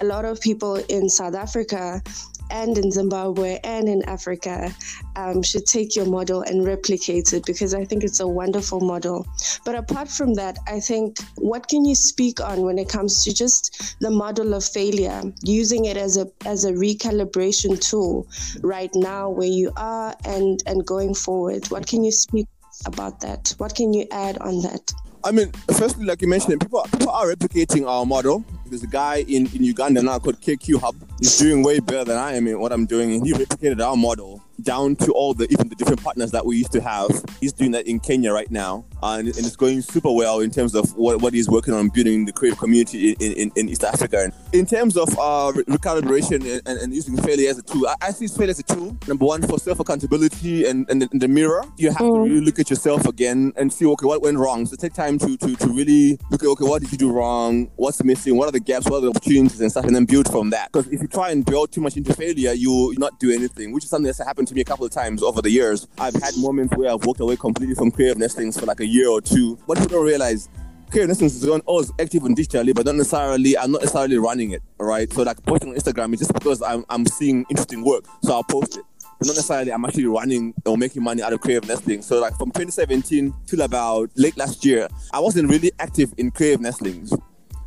a 0.00 0.04
lot 0.04 0.24
of 0.24 0.40
people 0.40 0.76
in 0.76 1.08
South 1.08 1.34
Africa 1.34 2.02
and 2.50 2.76
in 2.78 2.90
Zimbabwe 2.90 3.58
and 3.64 3.88
in 3.88 4.02
Africa 4.08 4.74
um, 5.16 5.42
should 5.42 5.66
take 5.66 5.96
your 5.96 6.06
model 6.06 6.42
and 6.42 6.64
replicate 6.64 7.32
it 7.32 7.44
because 7.46 7.74
I 7.74 7.84
think 7.84 8.04
it's 8.04 8.20
a 8.20 8.28
wonderful 8.28 8.80
model. 8.80 9.26
But 9.64 9.74
apart 9.74 10.08
from 10.08 10.34
that, 10.34 10.58
I 10.66 10.80
think 10.80 11.18
what 11.36 11.68
can 11.68 11.84
you 11.84 11.94
speak 11.94 12.40
on 12.40 12.62
when 12.62 12.78
it 12.78 12.88
comes 12.88 13.24
to 13.24 13.34
just 13.34 13.96
the 14.00 14.10
model 14.10 14.54
of 14.54 14.64
failure, 14.64 15.22
using 15.42 15.86
it 15.86 15.96
as 15.96 16.16
a 16.16 16.26
as 16.46 16.64
a 16.64 16.72
recalibration 16.72 17.80
tool 17.80 18.26
right 18.62 18.90
now 18.94 19.28
where 19.28 19.48
you 19.48 19.72
are 19.76 20.14
and 20.24 20.62
and 20.66 20.86
going 20.86 21.14
forward? 21.14 21.66
What 21.68 21.86
can 21.86 22.04
you 22.04 22.12
speak 22.12 22.46
about 22.86 23.20
that? 23.20 23.54
What 23.58 23.74
can 23.74 23.92
you 23.92 24.06
add 24.12 24.38
on 24.38 24.62
that? 24.62 24.92
I 25.24 25.32
mean, 25.32 25.50
firstly, 25.76 26.04
like 26.06 26.22
you 26.22 26.28
mentioned, 26.28 26.60
people 26.60 26.86
people 26.92 27.10
are 27.10 27.26
replicating 27.26 27.86
our 27.86 28.06
model. 28.06 28.44
There's 28.68 28.82
a 28.82 28.86
guy 28.86 29.24
in, 29.26 29.46
in 29.54 29.64
Uganda 29.64 30.02
now 30.02 30.18
called 30.18 30.40
KQ 30.40 30.80
Hub. 30.80 30.96
He's 31.18 31.38
doing 31.38 31.62
way 31.62 31.80
better 31.80 32.04
than 32.04 32.18
I 32.18 32.34
am 32.34 32.46
in 32.46 32.60
what 32.60 32.72
I'm 32.72 32.86
doing, 32.86 33.14
and 33.14 33.26
he 33.26 33.32
replicated 33.32 33.84
our 33.84 33.96
model 33.96 34.42
down 34.62 34.96
to 34.96 35.12
all 35.12 35.34
the 35.34 35.44
even 35.50 35.68
the 35.68 35.74
different 35.74 36.02
partners 36.02 36.30
that 36.32 36.44
we 36.44 36.56
used 36.56 36.72
to 36.72 36.80
have. 36.80 37.10
He's 37.40 37.52
doing 37.52 37.70
that 37.72 37.86
in 37.86 38.00
Kenya 38.00 38.32
right 38.32 38.50
now, 38.50 38.84
and, 39.02 39.28
and, 39.28 39.38
it's 39.38 39.56
going 39.56 39.82
super 39.82 40.12
well 40.12 40.40
in 40.40 40.50
terms 40.50 40.74
of 40.74 40.94
what, 40.96 41.20
what 41.20 41.32
he's 41.32 41.48
working 41.48 41.74
on 41.74 41.88
building 41.88 42.24
the 42.24 42.32
creative 42.32 42.58
community 42.58 43.12
in, 43.12 43.32
in, 43.32 43.52
in 43.56 43.68
East 43.68 43.84
Africa. 43.84 44.32
In 44.52 44.66
terms 44.66 44.96
of 44.96 45.08
uh, 45.18 45.52
recalibration 45.68 46.62
and, 46.66 46.78
and, 46.78 46.94
using 46.94 47.16
failure 47.16 47.50
as 47.50 47.58
a 47.58 47.62
tool, 47.62 47.86
I, 47.86 47.94
I, 48.02 48.10
see 48.10 48.26
failure 48.26 48.50
as 48.50 48.58
a 48.58 48.62
tool. 48.62 48.96
Number 49.06 49.24
one, 49.24 49.42
for 49.42 49.58
self 49.58 49.80
accountability 49.80 50.66
and, 50.66 50.88
and, 50.90 51.02
the 51.02 51.28
mirror, 51.28 51.64
you 51.76 51.88
have 51.88 51.98
mm. 51.98 52.14
to 52.14 52.20
really 52.20 52.40
look 52.40 52.58
at 52.58 52.70
yourself 52.70 53.06
again 53.06 53.52
and 53.56 53.72
see, 53.72 53.86
okay, 53.86 54.06
what 54.06 54.22
went 54.22 54.38
wrong. 54.38 54.66
So 54.66 54.76
take 54.76 54.94
time 54.94 55.18
to, 55.18 55.36
to, 55.36 55.56
to 55.56 55.68
really 55.68 56.18
look 56.30 56.42
at, 56.42 56.48
okay, 56.48 56.64
what 56.64 56.82
did 56.82 56.92
you 56.92 56.98
do 56.98 57.12
wrong? 57.12 57.70
What's 57.76 58.02
missing? 58.02 58.36
What 58.36 58.48
are 58.48 58.52
the 58.52 58.60
gaps? 58.60 58.86
What 58.86 58.98
are 58.98 59.00
the 59.02 59.10
opportunities 59.10 59.60
and 59.60 59.70
stuff? 59.70 59.84
And 59.84 59.94
then 59.94 60.04
build 60.04 60.30
from 60.30 60.50
that. 60.50 60.72
Because 60.72 60.88
if 60.88 61.00
you 61.00 61.08
try 61.08 61.30
and 61.30 61.44
build 61.44 61.72
too 61.72 61.80
much 61.80 61.96
into 61.96 62.12
failure, 62.14 62.52
you 62.52 62.94
not 62.98 63.18
do 63.20 63.32
anything, 63.32 63.72
which 63.72 63.84
is 63.84 63.90
something 63.90 64.06
that's 64.06 64.18
happened 64.18 64.47
to 64.48 64.54
me 64.54 64.60
a 64.60 64.64
couple 64.64 64.84
of 64.84 64.90
times 64.90 65.22
over 65.22 65.40
the 65.42 65.50
years. 65.50 65.86
I've 65.98 66.14
had 66.14 66.36
moments 66.36 66.76
where 66.76 66.90
I've 66.90 67.04
walked 67.04 67.20
away 67.20 67.36
completely 67.36 67.74
from 67.74 67.90
creative 67.90 68.18
nestlings 68.18 68.58
for 68.58 68.66
like 68.66 68.80
a 68.80 68.86
year 68.86 69.08
or 69.08 69.20
two. 69.20 69.58
But 69.66 69.78
people 69.78 69.98
don't 69.98 70.06
realize, 70.06 70.48
creative 70.90 71.08
nestlings 71.08 71.36
is 71.36 71.48
on 71.48 71.60
oh, 71.60 71.72
always 71.72 71.92
active 72.00 72.24
and 72.24 72.36
digitally, 72.36 72.74
but 72.74 72.86
not 72.86 72.96
necessarily, 72.96 73.56
I'm 73.56 73.72
not 73.72 73.82
necessarily 73.82 74.18
running 74.18 74.52
it, 74.52 74.62
right? 74.78 75.12
So 75.12 75.22
like 75.22 75.42
posting 75.44 75.70
on 75.70 75.76
Instagram 75.76 76.12
is 76.14 76.20
just 76.20 76.32
because 76.32 76.62
I'm, 76.62 76.84
I'm 76.88 77.06
seeing 77.06 77.44
interesting 77.50 77.84
work, 77.84 78.04
so 78.22 78.34
I'll 78.34 78.44
post 78.44 78.78
it. 78.78 78.84
But 79.18 79.26
not 79.26 79.36
necessarily 79.36 79.72
I'm 79.72 79.84
actually 79.84 80.06
running 80.06 80.54
or 80.64 80.78
making 80.78 81.02
money 81.02 81.22
out 81.22 81.32
of 81.32 81.40
creative 81.40 81.68
nestlings. 81.68 82.06
So 82.06 82.20
like 82.20 82.36
from 82.36 82.50
2017 82.50 83.34
till 83.46 83.60
about 83.62 84.10
late 84.16 84.36
last 84.36 84.64
year, 84.64 84.88
I 85.12 85.20
wasn't 85.20 85.50
really 85.50 85.72
active 85.78 86.14
in 86.18 86.30
creative 86.30 86.60
nestlings. 86.60 87.12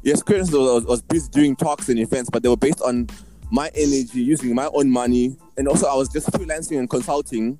Yes, 0.03 0.23
creative 0.23 0.47
nestlings 0.47 0.73
was, 0.73 0.85
was 0.85 1.01
busy 1.01 1.29
doing 1.29 1.55
talks 1.55 1.89
and 1.89 1.99
events, 1.99 2.29
but 2.29 2.41
they 2.41 2.49
were 2.49 2.57
based 2.57 2.81
on 2.81 3.07
my 3.51 3.69
energy, 3.75 4.21
using 4.21 4.55
my 4.55 4.69
own 4.73 4.89
money, 4.89 5.35
and 5.57 5.67
also 5.67 5.87
I 5.87 5.95
was 5.95 6.09
just 6.09 6.31
freelancing 6.31 6.79
and 6.79 6.89
consulting 6.89 7.59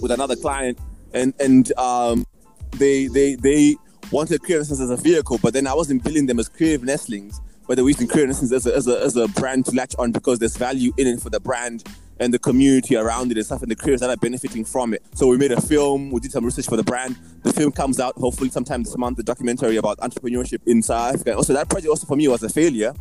with 0.00 0.10
another 0.10 0.36
client, 0.36 0.78
and 1.14 1.34
and 1.40 1.72
um, 1.78 2.26
they 2.72 3.06
they 3.06 3.34
they 3.34 3.76
wanted 4.10 4.42
nestlings 4.42 4.80
as 4.80 4.90
a 4.90 4.96
vehicle, 4.96 5.38
but 5.42 5.54
then 5.54 5.66
I 5.66 5.74
wasn't 5.74 6.04
billing 6.04 6.26
them 6.26 6.38
as 6.38 6.48
creative 6.48 6.82
nestlings, 6.82 7.40
but 7.66 7.76
they 7.76 7.82
were 7.82 7.88
using 7.88 8.08
nestlings 8.28 8.52
as 8.52 8.66
a, 8.66 8.76
as 8.76 8.86
a 8.86 9.00
as 9.02 9.16
a 9.16 9.26
brand 9.28 9.66
to 9.66 9.74
latch 9.74 9.94
on 9.98 10.12
because 10.12 10.38
there's 10.38 10.56
value 10.56 10.92
in 10.98 11.06
it 11.06 11.20
for 11.20 11.30
the 11.30 11.40
brand 11.40 11.82
and 12.20 12.32
the 12.32 12.38
community 12.38 12.94
around 12.94 13.30
it 13.32 13.36
and 13.38 13.46
stuff 13.46 13.62
and 13.62 13.70
the 13.70 13.74
creators 13.74 14.00
that 14.00 14.10
are 14.10 14.16
benefiting 14.16 14.64
from 14.64 14.94
it. 14.94 15.02
So 15.14 15.26
we 15.26 15.38
made 15.38 15.50
a 15.50 15.60
film, 15.60 16.10
we 16.10 16.20
did 16.20 16.30
some 16.30 16.44
research 16.44 16.66
for 16.66 16.76
the 16.76 16.82
brand. 16.84 17.16
The 17.42 17.52
film 17.52 17.72
comes 17.72 17.98
out 17.98 18.16
hopefully 18.16 18.50
sometime 18.50 18.82
this 18.82 18.96
month, 18.96 19.16
the 19.16 19.22
documentary 19.22 19.76
about 19.76 19.98
entrepreneurship 19.98 20.60
in 20.66 20.82
South 20.82 21.14
Africa. 21.14 21.34
Also 21.34 21.52
that 21.54 21.68
project 21.68 21.88
also 21.88 22.06
for 22.06 22.16
me 22.16 22.28
was 22.28 22.42
a 22.42 22.48
failure 22.48 22.94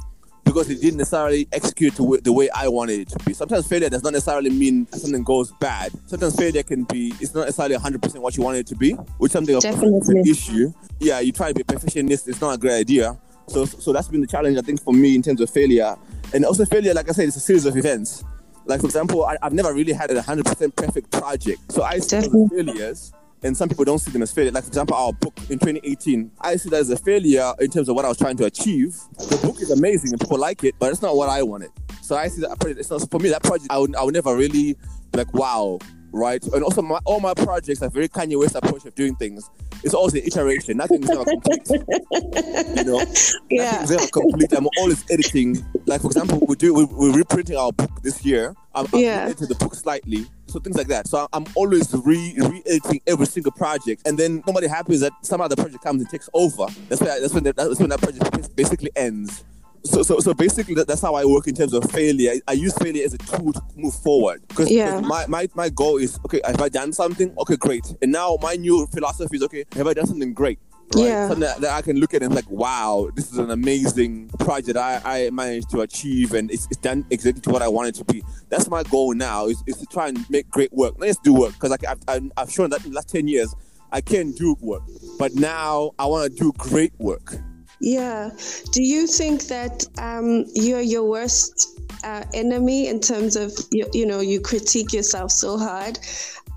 because 0.51 0.69
it 0.69 0.81
didn't 0.81 0.97
necessarily 0.97 1.47
execute 1.51 1.95
the 1.95 2.33
way 2.33 2.49
I 2.49 2.67
wanted 2.67 2.99
it 2.99 3.09
to 3.09 3.19
be. 3.25 3.33
Sometimes 3.33 3.67
failure 3.67 3.89
does 3.89 4.03
not 4.03 4.13
necessarily 4.13 4.49
mean 4.49 4.85
something 4.87 5.23
goes 5.23 5.51
bad. 5.59 5.91
Sometimes 6.07 6.35
failure 6.35 6.63
can 6.63 6.83
be, 6.83 7.13
it's 7.19 7.33
not 7.33 7.45
necessarily 7.45 7.75
100% 7.75 8.19
what 8.19 8.35
you 8.35 8.43
want 8.43 8.57
it 8.57 8.67
to 8.67 8.75
be, 8.75 8.93
which 9.17 9.31
something 9.31 9.55
of 9.55 9.63
an 9.63 10.17
issue. 10.27 10.73
Yeah, 10.99 11.19
you 11.19 11.31
try 11.31 11.49
to 11.49 11.53
be 11.53 11.63
perfectionist, 11.63 12.27
it's 12.27 12.41
not 12.41 12.55
a 12.55 12.57
great 12.57 12.79
idea. 12.79 13.17
So, 13.47 13.65
so 13.65 13.93
that's 13.93 14.07
been 14.07 14.21
the 14.21 14.27
challenge, 14.27 14.57
I 14.57 14.61
think, 14.61 14.81
for 14.81 14.93
me 14.93 15.15
in 15.15 15.21
terms 15.21 15.41
of 15.41 15.49
failure. 15.49 15.95
And 16.33 16.45
also, 16.45 16.65
failure, 16.65 16.93
like 16.93 17.09
I 17.09 17.11
said, 17.13 17.27
it's 17.27 17.37
a 17.37 17.41
series 17.41 17.65
of 17.65 17.75
events. 17.75 18.23
Like, 18.65 18.81
for 18.81 18.85
example, 18.85 19.25
I, 19.25 19.37
have 19.41 19.53
never 19.53 19.73
really 19.73 19.93
had 19.93 20.11
a 20.11 20.21
100% 20.21 20.75
perfect 20.75 21.11
project. 21.11 21.71
So 21.71 21.83
I 21.83 21.99
see 21.99 22.21
failures 22.49 23.11
and 23.43 23.55
some 23.55 23.69
people 23.69 23.85
don't 23.85 23.99
see 23.99 24.11
them 24.11 24.21
as 24.21 24.31
failure. 24.31 24.51
Like, 24.51 24.63
for 24.63 24.69
example, 24.69 24.95
our 24.95 25.13
book 25.13 25.33
in 25.49 25.57
2018, 25.59 26.31
I 26.41 26.55
see 26.55 26.69
that 26.69 26.79
as 26.79 26.89
a 26.89 26.97
failure 26.97 27.53
in 27.59 27.71
terms 27.71 27.89
of 27.89 27.95
what 27.95 28.05
I 28.05 28.07
was 28.07 28.17
trying 28.17 28.37
to 28.37 28.45
achieve. 28.45 28.95
The 29.17 29.39
book 29.43 29.61
is 29.61 29.71
amazing 29.71 30.11
and 30.11 30.19
people 30.19 30.37
like 30.37 30.63
it, 30.63 30.75
but 30.79 30.91
it's 30.91 31.01
not 31.01 31.15
what 31.15 31.29
I 31.29 31.41
wanted. 31.43 31.71
So 32.01 32.15
I 32.15 32.27
see 32.27 32.41
that 32.41 32.59
project, 32.59 32.79
it's 32.79 32.91
not 32.91 33.09
for 33.09 33.19
me. 33.19 33.29
That 33.29 33.43
project, 33.43 33.67
I 33.71 33.77
would, 33.77 33.95
I 33.95 34.03
would 34.03 34.13
never 34.13 34.35
really 34.35 34.73
be 34.73 34.77
like, 35.17 35.33
wow, 35.33 35.79
right? 36.11 36.43
And 36.43 36.63
also, 36.63 36.81
my, 36.81 36.99
all 37.05 37.19
my 37.19 37.33
projects 37.33 37.81
are 37.81 37.89
very 37.89 38.09
Kanye 38.09 38.37
West 38.37 38.55
approach 38.55 38.85
of 38.85 38.93
doing 38.95 39.15
things. 39.15 39.49
It's 39.83 39.93
always 39.93 40.13
an 40.13 40.21
iteration. 40.23 40.77
Nothing 40.77 41.03
is 41.03 41.09
ever 41.09 41.25
complete. 41.25 41.67
you 41.69 42.83
know, 42.83 43.03
yeah. 43.49 43.71
nothing 43.71 43.83
is 43.83 43.91
ever 43.91 44.07
complete. 44.07 44.53
I'm 44.53 44.67
always 44.77 45.03
editing. 45.09 45.65
Like 45.85 46.01
for 46.01 46.07
example, 46.07 46.45
we 46.47 46.55
do 46.55 46.73
we, 46.73 46.85
we're 46.85 47.17
reprinting 47.17 47.57
our 47.57 47.71
book 47.71 47.89
this 48.03 48.23
year. 48.23 48.55
I'm, 48.75 48.85
I'm 48.93 48.99
yeah. 48.99 49.23
editing 49.23 49.47
the 49.47 49.55
book 49.55 49.73
slightly 49.73 50.27
so 50.51 50.59
things 50.59 50.77
like 50.77 50.87
that. 50.87 51.07
So 51.07 51.27
I'm 51.33 51.45
always 51.55 51.93
re 51.93 52.35
re-editing 52.37 53.01
every 53.07 53.25
single 53.25 53.51
project, 53.51 54.07
and 54.07 54.17
then 54.17 54.43
nobody 54.45 54.67
happens 54.67 54.99
that 55.01 55.13
some 55.21 55.41
other 55.41 55.55
project 55.55 55.83
comes 55.83 56.01
and 56.01 56.09
takes 56.09 56.29
over. 56.33 56.65
That's 56.89 57.01
when 57.01 57.21
that's 57.21 57.33
when 57.33 57.43
the, 57.43 57.53
that's 57.53 57.79
when 57.79 57.89
that 57.89 58.01
project 58.01 58.55
basically 58.55 58.91
ends. 58.95 59.43
so, 59.83 60.03
so, 60.03 60.19
so 60.19 60.33
basically, 60.33 60.75
that, 60.75 60.87
that's 60.87 61.01
how 61.01 61.15
I 61.15 61.25
work 61.25 61.47
in 61.47 61.55
terms 61.55 61.73
of 61.73 61.89
failure. 61.89 62.33
I, 62.33 62.41
I 62.49 62.53
use 62.53 62.73
failure 62.77 63.03
as 63.03 63.13
a 63.15 63.17
tool 63.17 63.51
to 63.53 63.61
move 63.75 63.95
forward. 63.95 64.43
Because 64.47 64.69
Yeah. 64.69 64.99
my, 64.99 65.25
my, 65.27 65.47
my 65.55 65.69
goal 65.69 65.97
is 65.97 66.19
okay, 66.25 66.39
have 66.45 66.61
I 66.61 66.69
done 66.69 66.93
something? 66.93 67.33
Okay, 67.39 67.55
great. 67.55 67.85
And 68.01 68.11
now 68.11 68.37
my 68.41 68.55
new 68.55 68.85
philosophy 68.87 69.37
is 69.37 69.43
okay, 69.43 69.65
have 69.73 69.87
I 69.87 69.93
done 69.93 70.05
something 70.05 70.33
great? 70.33 70.59
Right? 70.95 71.05
Yeah. 71.05 71.27
Something 71.27 71.41
that, 71.41 71.61
that 71.61 71.71
I 71.71 71.81
can 71.81 71.97
look 71.99 72.13
at 72.13 72.23
and 72.23 72.33
like, 72.33 72.49
wow, 72.49 73.09
this 73.15 73.31
is 73.31 73.37
an 73.37 73.51
amazing 73.51 74.29
project 74.39 74.77
I, 74.77 75.01
I 75.03 75.29
managed 75.29 75.69
to 75.71 75.81
achieve 75.81 76.33
and 76.33 76.51
it's, 76.51 76.67
it's 76.71 76.79
done 76.81 77.05
exactly 77.09 77.41
to 77.41 77.49
what 77.49 77.61
I 77.61 77.67
wanted 77.67 77.95
to 77.95 78.05
be. 78.05 78.23
That's 78.49 78.69
my 78.69 78.83
goal 78.83 79.13
now 79.13 79.47
is, 79.47 79.63
is 79.67 79.77
to 79.77 79.85
try 79.85 80.07
and 80.09 80.29
make 80.29 80.49
great 80.49 80.71
work. 80.73 80.95
Let's 80.97 81.17
do 81.19 81.33
work, 81.33 81.53
because 81.53 81.71
like, 81.71 81.85
I've, 81.87 81.99
I've- 82.07 82.31
I've 82.37 82.51
shown 82.51 82.69
that 82.71 82.83
in 82.85 82.91
the 82.91 82.95
last 82.95 83.09
10 83.09 83.27
years, 83.27 83.53
I 83.91 84.01
can 84.01 84.31
do 84.31 84.55
work. 84.61 84.83
But 85.19 85.35
now 85.35 85.91
I 85.99 86.05
want 86.05 86.31
to 86.31 86.37
do 86.43 86.51
great 86.57 86.93
work. 86.99 87.35
Yeah. 87.81 88.29
Do 88.71 88.83
you 88.83 89.07
think 89.07 89.43
that 89.47 89.85
um, 89.97 90.45
you're 90.53 90.81
your 90.81 91.03
worst 91.03 91.67
uh, 92.03 92.23
enemy 92.33 92.87
in 92.87 92.99
terms 92.99 93.35
of 93.35 93.51
you, 93.71 93.87
you 93.93 94.05
know 94.05 94.19
you 94.19 94.39
critique 94.39 94.93
yourself 94.93 95.31
so 95.31 95.57
hard, 95.57 95.97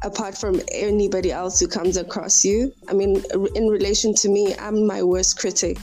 apart 0.05 0.37
from 0.37 0.61
anybody 0.71 1.33
else 1.33 1.59
who 1.59 1.67
comes 1.67 1.97
across 1.97 2.45
you? 2.45 2.73
I 2.89 2.93
mean, 2.93 3.23
in 3.55 3.69
relation 3.69 4.15
to 4.15 4.29
me, 4.29 4.55
I'm 4.57 4.87
my 4.87 5.03
worst 5.03 5.39
critic. 5.39 5.79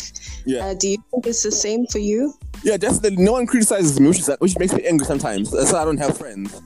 Yeah. 0.45 0.65
Uh, 0.65 0.73
do 0.75 0.89
you 0.89 0.97
think 1.11 1.27
it's 1.27 1.43
the 1.43 1.51
same 1.51 1.85
for 1.87 1.99
you? 1.99 2.33
Yeah, 2.63 2.77
definitely. 2.77 3.23
No 3.23 3.33
one 3.33 3.47
criticizes 3.47 3.99
me, 3.99 4.07
which, 4.07 4.19
is, 4.19 4.29
which 4.39 4.57
makes 4.57 4.73
me 4.73 4.85
angry 4.85 5.05
sometimes. 5.05 5.51
That's 5.51 5.73
why 5.73 5.81
I 5.81 5.85
don't 5.85 5.97
have 5.97 6.17
friends. 6.17 6.61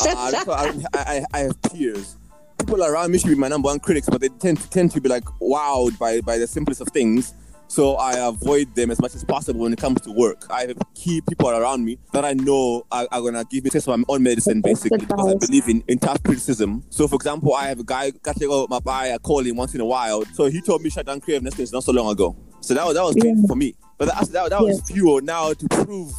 Uh, 0.00 0.30
that's 0.30 0.46
why 0.46 0.54
I, 0.54 0.64
don't, 0.66 0.86
I, 0.94 0.98
I, 0.98 1.24
I 1.32 1.38
have 1.40 1.62
peers. 1.62 2.16
People 2.58 2.84
around 2.84 3.10
me 3.10 3.18
should 3.18 3.28
be 3.28 3.34
my 3.34 3.48
number 3.48 3.66
one 3.66 3.80
critics, 3.80 4.08
but 4.08 4.20
they 4.20 4.28
tend 4.28 4.60
to, 4.60 4.70
tend 4.70 4.90
to 4.92 5.00
be 5.00 5.08
like 5.08 5.24
wowed 5.40 5.98
by, 5.98 6.20
by 6.20 6.38
the 6.38 6.46
simplest 6.46 6.80
of 6.80 6.88
things. 6.88 7.34
So 7.70 7.94
I 7.94 8.14
avoid 8.26 8.74
them 8.74 8.90
as 8.90 9.00
much 9.00 9.14
as 9.14 9.22
possible 9.22 9.60
when 9.60 9.72
it 9.72 9.78
comes 9.78 10.00
to 10.00 10.10
work. 10.10 10.44
I 10.50 10.62
have 10.62 10.78
key 10.96 11.20
people 11.20 11.50
around 11.50 11.84
me 11.84 11.98
that 12.12 12.24
I 12.24 12.32
know 12.32 12.84
are, 12.90 13.06
are 13.12 13.20
gonna 13.20 13.44
give 13.44 13.62
me 13.62 13.70
taste 13.70 13.86
of 13.86 13.96
my 13.96 14.04
own 14.08 14.24
medicine, 14.24 14.60
basically, 14.60 14.98
because 14.98 15.34
I 15.34 15.46
believe 15.46 15.68
in, 15.68 15.84
in 15.86 16.00
tough 16.00 16.20
criticism. 16.24 16.82
So, 16.90 17.06
for 17.06 17.14
example, 17.14 17.54
I 17.54 17.68
have 17.68 17.78
a 17.78 17.84
guy, 17.84 18.10
Katlego 18.10 18.66
Mabai, 18.66 19.14
I 19.14 19.18
call 19.18 19.46
him 19.46 19.54
once 19.54 19.72
in 19.76 19.80
a 19.80 19.84
while. 19.84 20.24
So 20.34 20.46
he 20.46 20.60
told 20.60 20.82
me 20.82 20.90
shut 20.90 21.06
down 21.06 21.20
creativeness 21.20 21.72
not 21.72 21.84
so 21.84 21.92
long 21.92 22.10
ago. 22.10 22.36
So 22.60 22.74
that 22.74 22.84
was 22.84 22.96
that 22.96 23.04
was 23.04 23.14
painful 23.14 23.46
for 23.46 23.54
me. 23.54 23.76
But 23.98 24.08
that, 24.08 24.28
that, 24.32 24.50
that 24.50 24.60
was 24.60 24.80
fuel 24.90 25.20
now 25.20 25.52
to 25.52 25.68
prove 25.68 26.12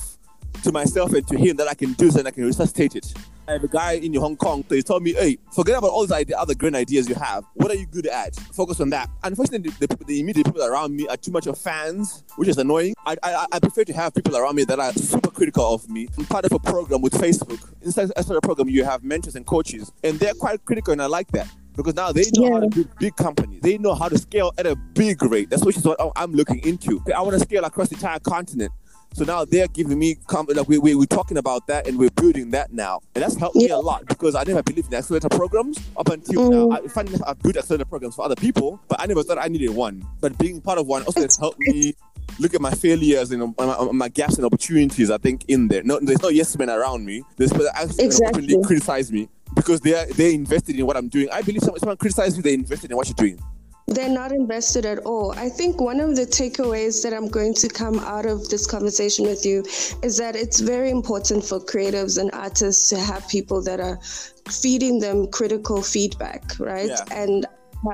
to 0.63 0.71
myself 0.71 1.11
and 1.11 1.27
to 1.27 1.37
him 1.37 1.57
that 1.57 1.67
I 1.67 1.73
can 1.73 1.91
do 1.93 2.05
this 2.05 2.15
and 2.15 2.29
I 2.29 2.31
can 2.31 2.45
resuscitate 2.45 2.95
it. 2.95 3.13
I 3.51 3.55
have 3.55 3.63
a 3.65 3.67
guy 3.67 3.93
in 3.93 4.13
Hong 4.13 4.37
Kong, 4.37 4.63
so 4.69 4.75
he 4.75 4.81
told 4.81 5.03
me, 5.03 5.11
hey, 5.11 5.37
forget 5.51 5.77
about 5.77 5.89
all 5.89 6.07
these 6.07 6.33
other 6.37 6.55
great 6.55 6.73
ideas 6.73 7.09
you 7.09 7.15
have. 7.15 7.43
What 7.55 7.69
are 7.69 7.75
you 7.75 7.85
good 7.85 8.07
at? 8.07 8.33
Focus 8.53 8.79
on 8.79 8.91
that. 8.91 9.09
Unfortunately, 9.25 9.71
the, 9.77 9.87
the, 9.87 10.05
the 10.05 10.19
immediate 10.21 10.45
people 10.45 10.63
around 10.63 10.95
me 10.95 11.05
are 11.09 11.17
too 11.17 11.31
much 11.31 11.47
of 11.47 11.57
fans, 11.57 12.23
which 12.37 12.47
is 12.47 12.57
annoying. 12.57 12.93
I, 13.05 13.17
I, 13.21 13.45
I 13.51 13.59
prefer 13.59 13.83
to 13.83 13.91
have 13.93 14.13
people 14.15 14.37
around 14.37 14.55
me 14.55 14.63
that 14.63 14.79
are 14.79 14.93
super 14.93 15.31
critical 15.31 15.73
of 15.73 15.89
me. 15.89 16.07
I'm 16.17 16.25
part 16.27 16.45
of 16.45 16.53
a 16.53 16.59
program 16.59 17.01
with 17.01 17.11
Facebook. 17.11 17.59
Inside, 17.81 18.11
inside 18.15 18.35
the 18.35 18.39
program, 18.41 18.69
you 18.69 18.85
have 18.85 19.03
mentors 19.03 19.35
and 19.35 19.45
coaches, 19.45 19.91
and 20.01 20.17
they're 20.17 20.33
quite 20.33 20.63
critical, 20.63 20.93
and 20.93 21.01
I 21.01 21.07
like 21.07 21.27
that. 21.33 21.49
Because 21.75 21.95
now 21.95 22.11
they 22.11 22.23
know 22.33 22.51
how 22.53 22.59
to 22.59 22.65
Yeah. 22.65 22.69
build 22.83 22.99
big 22.99 23.15
companies. 23.15 23.61
They 23.61 23.77
know 23.77 23.95
how 23.95 24.09
to 24.09 24.17
scale 24.17 24.51
at 24.57 24.65
a 24.65 24.75
big 24.75 25.21
rate. 25.23 25.49
That's 25.49 25.63
which 25.65 25.77
is 25.77 25.85
what 25.85 25.97
I'm 26.17 26.33
looking 26.33 26.59
into. 26.65 27.01
I 27.15 27.21
want 27.21 27.33
to 27.33 27.39
scale 27.39 27.63
across 27.63 27.87
the 27.89 27.95
entire 27.95 28.19
continent. 28.19 28.71
So 29.13 29.25
now 29.25 29.43
they're 29.43 29.67
giving 29.67 29.99
me 29.99 30.15
com- 30.27 30.47
like 30.53 30.67
we, 30.69 30.77
we 30.77 30.95
we're 30.95 31.05
talking 31.05 31.37
about 31.37 31.67
that 31.67 31.85
and 31.85 31.99
we're 31.99 32.09
building 32.11 32.51
that 32.51 32.71
now, 32.71 33.01
and 33.13 33.21
that's 33.23 33.35
helped 33.35 33.57
me 33.57 33.67
a 33.69 33.77
lot 33.77 34.05
because 34.07 34.35
I 34.35 34.43
never 34.43 34.63
believed 34.63 34.87
in 34.87 34.93
accelerator 34.97 35.29
programs 35.29 35.77
up 35.97 36.09
until 36.09 36.49
Mm. 36.49 36.69
now. 36.69 36.77
I 36.77 36.87
find 36.87 37.09
enough 37.09 37.21
I've 37.27 37.39
built 37.39 37.57
accelerator 37.57 37.85
programs 37.85 38.15
for 38.15 38.23
other 38.23 38.35
people, 38.37 38.79
but 38.87 39.01
I 39.01 39.05
never 39.07 39.21
thought 39.23 39.37
I 39.37 39.47
needed 39.49 39.71
one. 39.71 40.05
But 40.21 40.37
being 40.37 40.61
part 40.61 40.79
of 40.79 40.87
one 40.87 41.03
also 41.03 41.21
has 41.21 41.35
helped 41.37 41.59
me 41.59 41.93
look 42.39 42.53
at 42.53 42.61
my 42.61 42.71
failures 42.71 43.31
and 43.31 43.43
um, 43.43 43.55
my, 43.59 43.91
my 43.91 44.07
gaps 44.09 44.37
and 44.37 44.45
opportunities. 44.45 45.11
I 45.11 45.17
think 45.17 45.43
in 45.49 45.67
there, 45.67 45.83
no, 45.83 45.99
there's 46.01 46.21
no 46.21 46.29
yes 46.29 46.57
men 46.57 46.69
around 46.69 47.05
me. 47.05 47.23
There's 47.35 47.51
people 47.51 47.65
that 47.65 47.75
actually 47.77 48.05
Exactly. 48.05 48.43
openly 48.45 48.63
criticize 48.65 49.11
me 49.11 49.27
because 49.55 49.81
they 49.81 49.93
are 49.93 50.05
they 50.13 50.33
invested 50.33 50.79
in 50.79 50.85
what 50.85 50.95
I'm 50.95 51.09
doing. 51.09 51.27
I 51.31 51.41
believe 51.41 51.61
someone, 51.61 51.79
someone 51.81 51.97
criticizes 51.97 52.37
you, 52.37 52.43
they 52.43 52.53
invested 52.53 52.91
in 52.91 52.95
what 52.97 53.07
you're 53.09 53.15
doing. 53.15 53.39
They're 53.93 54.09
not 54.09 54.31
invested 54.31 54.85
at 54.85 54.99
all. 54.99 55.33
I 55.33 55.49
think 55.49 55.81
one 55.81 55.99
of 55.99 56.15
the 56.15 56.25
takeaways 56.25 57.03
that 57.03 57.13
I'm 57.13 57.27
going 57.27 57.53
to 57.55 57.67
come 57.67 57.99
out 57.99 58.25
of 58.25 58.47
this 58.49 58.65
conversation 58.65 59.25
with 59.25 59.45
you 59.45 59.63
is 60.01 60.17
that 60.17 60.35
it's 60.35 60.59
very 60.61 60.89
important 60.89 61.43
for 61.43 61.59
creatives 61.59 62.17
and 62.17 62.31
artists 62.31 62.89
to 62.89 62.97
have 62.97 63.27
people 63.27 63.61
that 63.63 63.79
are 63.79 63.99
feeding 64.49 64.99
them 64.99 65.27
critical 65.27 65.81
feedback, 65.81 66.57
right? 66.59 66.87
Yeah. 66.87 67.03
And 67.11 67.45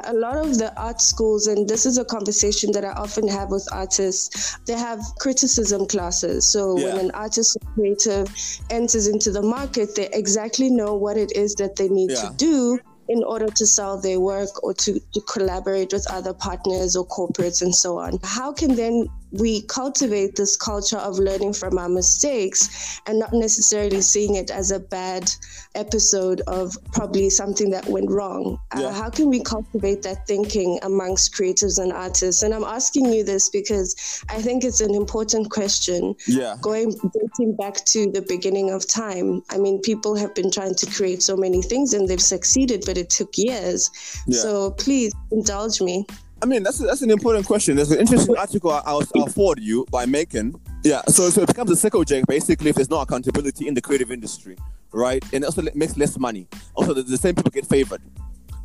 a 0.03 0.13
lot 0.13 0.37
of 0.37 0.57
the 0.57 0.77
art 0.79 0.99
schools, 1.01 1.47
and 1.47 1.67
this 1.67 1.85
is 1.85 1.97
a 1.97 2.05
conversation 2.05 2.71
that 2.73 2.83
I 2.83 2.91
often 2.91 3.27
have 3.27 3.49
with 3.49 3.67
artists, 3.71 4.57
they 4.65 4.73
have 4.73 4.99
criticism 5.19 5.87
classes. 5.87 6.45
So 6.45 6.75
when 6.75 6.97
an 6.97 7.11
artist 7.11 7.57
or 7.57 7.73
creative 7.73 8.27
enters 8.69 9.07
into 9.07 9.31
the 9.31 9.41
market, 9.41 9.95
they 9.95 10.09
exactly 10.11 10.69
know 10.69 10.93
what 10.93 11.17
it 11.17 11.31
is 11.35 11.55
that 11.55 11.75
they 11.77 11.87
need 11.87 12.11
Yeah. 12.11 12.21
to 12.23 12.33
do 12.35 12.79
in 13.09 13.23
order 13.23 13.47
to 13.47 13.65
sell 13.65 13.99
their 13.99 14.19
work 14.19 14.63
or 14.63 14.73
to, 14.73 14.99
to 15.13 15.21
collaborate 15.21 15.93
with 15.93 16.05
other 16.11 16.33
partners 16.33 16.95
or 16.95 17.05
corporates 17.07 17.61
and 17.61 17.73
so 17.73 17.97
on. 17.97 18.19
How 18.23 18.53
can 18.53 18.75
then 18.75 19.07
we 19.31 19.62
cultivate 19.63 20.36
this 20.36 20.55
culture 20.55 20.98
of 20.98 21.19
learning 21.19 21.53
from 21.53 21.77
our 21.77 21.89
mistakes 21.89 23.01
and 23.07 23.19
not 23.19 23.34
necessarily 23.34 24.01
seeing 24.01 24.36
it 24.36 24.50
as 24.51 24.72
a 24.72 24.79
bad 24.79 25.29
episode 25.75 26.41
of 26.48 26.75
probably 26.93 27.29
something 27.29 27.69
that 27.72 27.86
went 27.88 28.10
wrong? 28.10 28.60
Yeah. 28.77 28.88
Uh, 28.88 28.93
how 28.93 29.10
can 29.10 29.29
we 29.29 29.41
cultivate 29.41 30.01
that 30.03 30.25
thinking 30.27 30.79
amongst 30.84 31.34
creatives 31.34 31.77
and 31.81 31.91
artists? 31.91 32.43
And 32.43 32.53
I'm 32.53 32.63
asking 32.63 33.12
you 33.12 33.24
this 33.24 33.50
because 33.50 34.24
I 34.29 34.41
think 34.41 34.63
it's 34.63 34.81
an 34.81 34.93
important 34.96 35.50
question 35.51 36.15
Yeah. 36.27 36.55
going 36.62 36.91
dating 37.13 37.55
back 37.55 37.86
to 37.86 38.12
the 38.12 38.22
beginning 38.22 38.69
of 38.72 38.88
time 38.88 39.41
i 39.50 39.57
mean 39.57 39.79
people 39.81 40.15
have 40.15 40.34
been 40.36 40.51
trying 40.51 40.75
to 40.75 40.86
create 40.86 41.22
so 41.22 41.36
many 41.36 41.62
things 41.62 41.93
and 41.93 42.07
they've 42.07 42.22
succeeded 42.22 42.84
but 42.86 42.98
it 42.98 43.10
took 43.10 43.38
years 43.38 43.89
Yeah. 44.25 44.41
so 44.41 44.72
please 44.72 45.13
indulge 45.31 45.81
me 45.81 46.05
I 46.41 46.46
mean, 46.46 46.63
that's 46.63 46.77
that's 46.77 47.01
an 47.01 47.10
important 47.10 47.46
question. 47.48 47.75
There's 47.75 47.91
an 47.91 48.00
interesting 48.00 48.38
article 48.38 48.72
I- 48.72 48.84
I'll, 48.86 49.03
I'll 49.15 49.27
forward 49.27 49.60
you 49.60 49.86
by 49.91 50.06
making. 50.06 50.60
Yeah, 50.84 51.01
so 51.08 51.29
so 51.29 51.41
it 51.41 51.48
becomes 51.48 51.72
a 51.72 51.75
sickle 51.75 52.03
jack 52.03 52.25
basically 52.27 52.70
if 52.70 52.75
there's 52.75 52.89
no 52.89 53.00
accountability 53.00 53.67
in 53.67 53.74
the 53.74 53.82
creative 53.82 54.12
industry, 54.12 54.56
right? 54.91 55.24
And 55.34 55.44
also 55.44 55.63
it 55.63 55.75
makes 55.75 55.98
less 55.98 56.17
money. 56.20 56.48
Also, 56.75 56.94
the, 56.94 57.01
the 57.01 57.17
same 57.17 57.34
people 57.36 57.51
get 57.51 57.65
favored. 57.65 58.01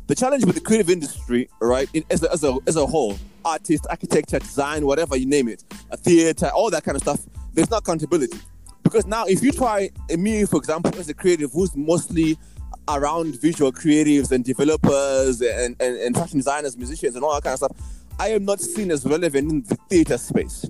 The 0.05 0.15
challenge 0.15 0.45
with 0.45 0.55
the 0.55 0.61
creative 0.61 0.89
industry, 0.89 1.49
right, 1.61 1.89
in, 1.93 2.03
as, 2.09 2.21
a, 2.23 2.31
as, 2.31 2.43
a, 2.43 2.57
as 2.67 2.75
a 2.75 2.85
whole, 2.85 3.17
artist, 3.45 3.87
architecture, 3.89 4.37
design, 4.37 4.85
whatever 4.85 5.15
you 5.15 5.25
name 5.25 5.47
it, 5.47 5.63
a 5.91 5.97
theater, 5.97 6.49
all 6.53 6.69
that 6.69 6.83
kind 6.83 6.97
of 6.97 7.01
stuff, 7.01 7.21
there's 7.53 7.71
no 7.71 7.77
accountability. 7.77 8.37
Because 8.83 9.05
now, 9.07 9.25
if 9.25 9.41
you 9.41 9.53
try 9.53 9.89
me, 10.17 10.43
for 10.43 10.57
example, 10.57 10.93
as 10.99 11.07
a 11.07 11.13
creative 11.13 11.53
who's 11.53 11.73
mostly 11.75 12.37
around 12.87 13.39
visual 13.39 13.71
creatives 13.71 14.31
and 14.31 14.43
developers 14.43 15.41
and, 15.41 15.75
and, 15.79 15.97
and 15.97 16.15
fashion 16.15 16.39
designers, 16.39 16.77
musicians, 16.77 17.15
and 17.15 17.23
all 17.23 17.33
that 17.33 17.43
kind 17.43 17.53
of 17.53 17.57
stuff, 17.59 18.03
I 18.19 18.29
am 18.29 18.45
not 18.45 18.59
seen 18.59 18.91
as 18.91 19.05
relevant 19.05 19.51
in 19.51 19.61
the 19.63 19.75
theater 19.89 20.17
space, 20.17 20.65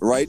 right? 0.00 0.28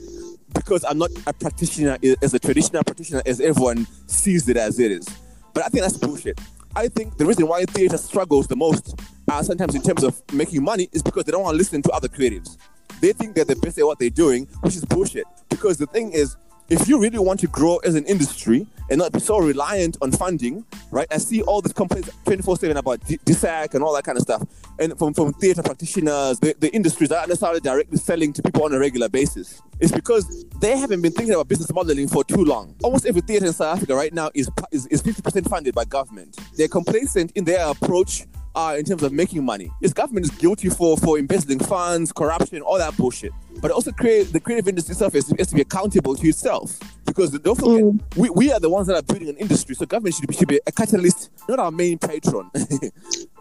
Because 0.54 0.84
I'm 0.84 0.98
not 0.98 1.10
a 1.26 1.32
practitioner 1.32 1.98
as 2.20 2.34
a 2.34 2.38
traditional 2.38 2.84
practitioner 2.84 3.22
as 3.26 3.40
everyone 3.40 3.86
sees 4.06 4.48
it 4.48 4.56
as 4.56 4.78
it 4.78 4.92
is. 4.92 5.08
But 5.54 5.64
I 5.64 5.68
think 5.68 5.82
that's 5.82 5.96
bullshit. 5.96 6.40
I 6.74 6.88
think 6.88 7.18
the 7.18 7.26
reason 7.26 7.46
why 7.46 7.64
theater 7.64 7.98
struggles 7.98 8.46
the 8.46 8.56
most, 8.56 8.98
uh, 9.30 9.42
sometimes 9.42 9.74
in 9.74 9.82
terms 9.82 10.02
of 10.02 10.22
making 10.32 10.62
money, 10.62 10.88
is 10.92 11.02
because 11.02 11.24
they 11.24 11.32
don't 11.32 11.42
want 11.42 11.54
to 11.54 11.58
listen 11.58 11.82
to 11.82 11.90
other 11.90 12.08
creatives. 12.08 12.56
They 13.00 13.12
think 13.12 13.34
they're 13.34 13.44
the 13.44 13.56
best 13.56 13.78
at 13.78 13.84
what 13.84 13.98
they're 13.98 14.10
doing, 14.10 14.46
which 14.60 14.76
is 14.76 14.84
bullshit. 14.84 15.24
Because 15.50 15.76
the 15.76 15.86
thing 15.86 16.12
is, 16.12 16.36
if 16.68 16.88
you 16.88 17.00
really 17.00 17.18
want 17.18 17.40
to 17.40 17.48
grow 17.48 17.78
as 17.78 17.94
an 17.94 18.06
industry 18.06 18.66
and 18.92 18.98
not 18.98 19.10
be 19.10 19.20
so 19.20 19.38
reliant 19.38 19.96
on 20.02 20.12
funding, 20.12 20.66
right? 20.90 21.06
I 21.10 21.16
see 21.16 21.40
all 21.40 21.62
these 21.62 21.72
complaints 21.72 22.10
24 22.26 22.58
7 22.58 22.76
about 22.76 23.00
DSAC 23.00 23.72
and 23.72 23.82
all 23.82 23.94
that 23.94 24.04
kind 24.04 24.18
of 24.18 24.22
stuff. 24.22 24.42
And 24.78 24.98
from, 24.98 25.14
from 25.14 25.32
theater 25.32 25.62
practitioners, 25.62 26.38
the, 26.40 26.54
the 26.60 26.70
industries 26.74 27.08
that 27.08 27.16
aren't 27.16 27.30
necessarily 27.30 27.60
directly 27.60 27.96
selling 27.96 28.34
to 28.34 28.42
people 28.42 28.64
on 28.64 28.74
a 28.74 28.78
regular 28.78 29.08
basis. 29.08 29.62
It's 29.80 29.92
because 29.92 30.44
they 30.60 30.76
haven't 30.76 31.00
been 31.00 31.12
thinking 31.12 31.34
about 31.34 31.48
business 31.48 31.72
modeling 31.72 32.06
for 32.06 32.22
too 32.22 32.44
long. 32.44 32.74
Almost 32.84 33.06
every 33.06 33.22
theater 33.22 33.46
in 33.46 33.54
South 33.54 33.78
Africa 33.78 33.94
right 33.94 34.12
now 34.12 34.30
is, 34.34 34.50
is, 34.70 34.86
is 34.88 35.02
50% 35.02 35.48
funded 35.48 35.74
by 35.74 35.86
government. 35.86 36.36
They're 36.58 36.68
complacent 36.68 37.32
in 37.34 37.44
their 37.44 37.66
approach 37.66 38.26
uh, 38.54 38.76
in 38.78 38.84
terms 38.84 39.02
of 39.02 39.12
making 39.12 39.42
money. 39.42 39.70
This 39.80 39.94
government 39.94 40.26
is 40.26 40.32
guilty 40.32 40.68
for 40.68 40.98
for 40.98 41.18
embezzling 41.18 41.60
funds, 41.60 42.12
corruption, 42.12 42.60
all 42.60 42.76
that 42.78 42.94
bullshit. 42.96 43.32
But 43.62 43.70
also, 43.70 43.92
create 43.92 44.32
the 44.32 44.40
creative 44.40 44.66
industry 44.68 44.92
itself 44.92 45.14
is, 45.14 45.32
is 45.38 45.46
to 45.46 45.54
be 45.54 45.62
accountable 45.62 46.16
to 46.16 46.28
itself. 46.28 46.78
Because 47.06 47.30
don't 47.38 47.54
forget, 47.54 47.84
mm. 47.84 48.16
we, 48.16 48.28
we 48.30 48.52
are 48.52 48.58
the 48.58 48.68
ones 48.68 48.88
that 48.88 48.96
are 48.96 49.02
building 49.02 49.28
an 49.28 49.36
industry, 49.36 49.76
so 49.76 49.86
government 49.86 50.16
should 50.16 50.26
be, 50.26 50.34
should 50.34 50.48
be 50.48 50.60
a 50.66 50.72
catalyst, 50.72 51.30
not 51.48 51.60
our 51.60 51.70
main 51.70 51.96
patron. 51.96 52.50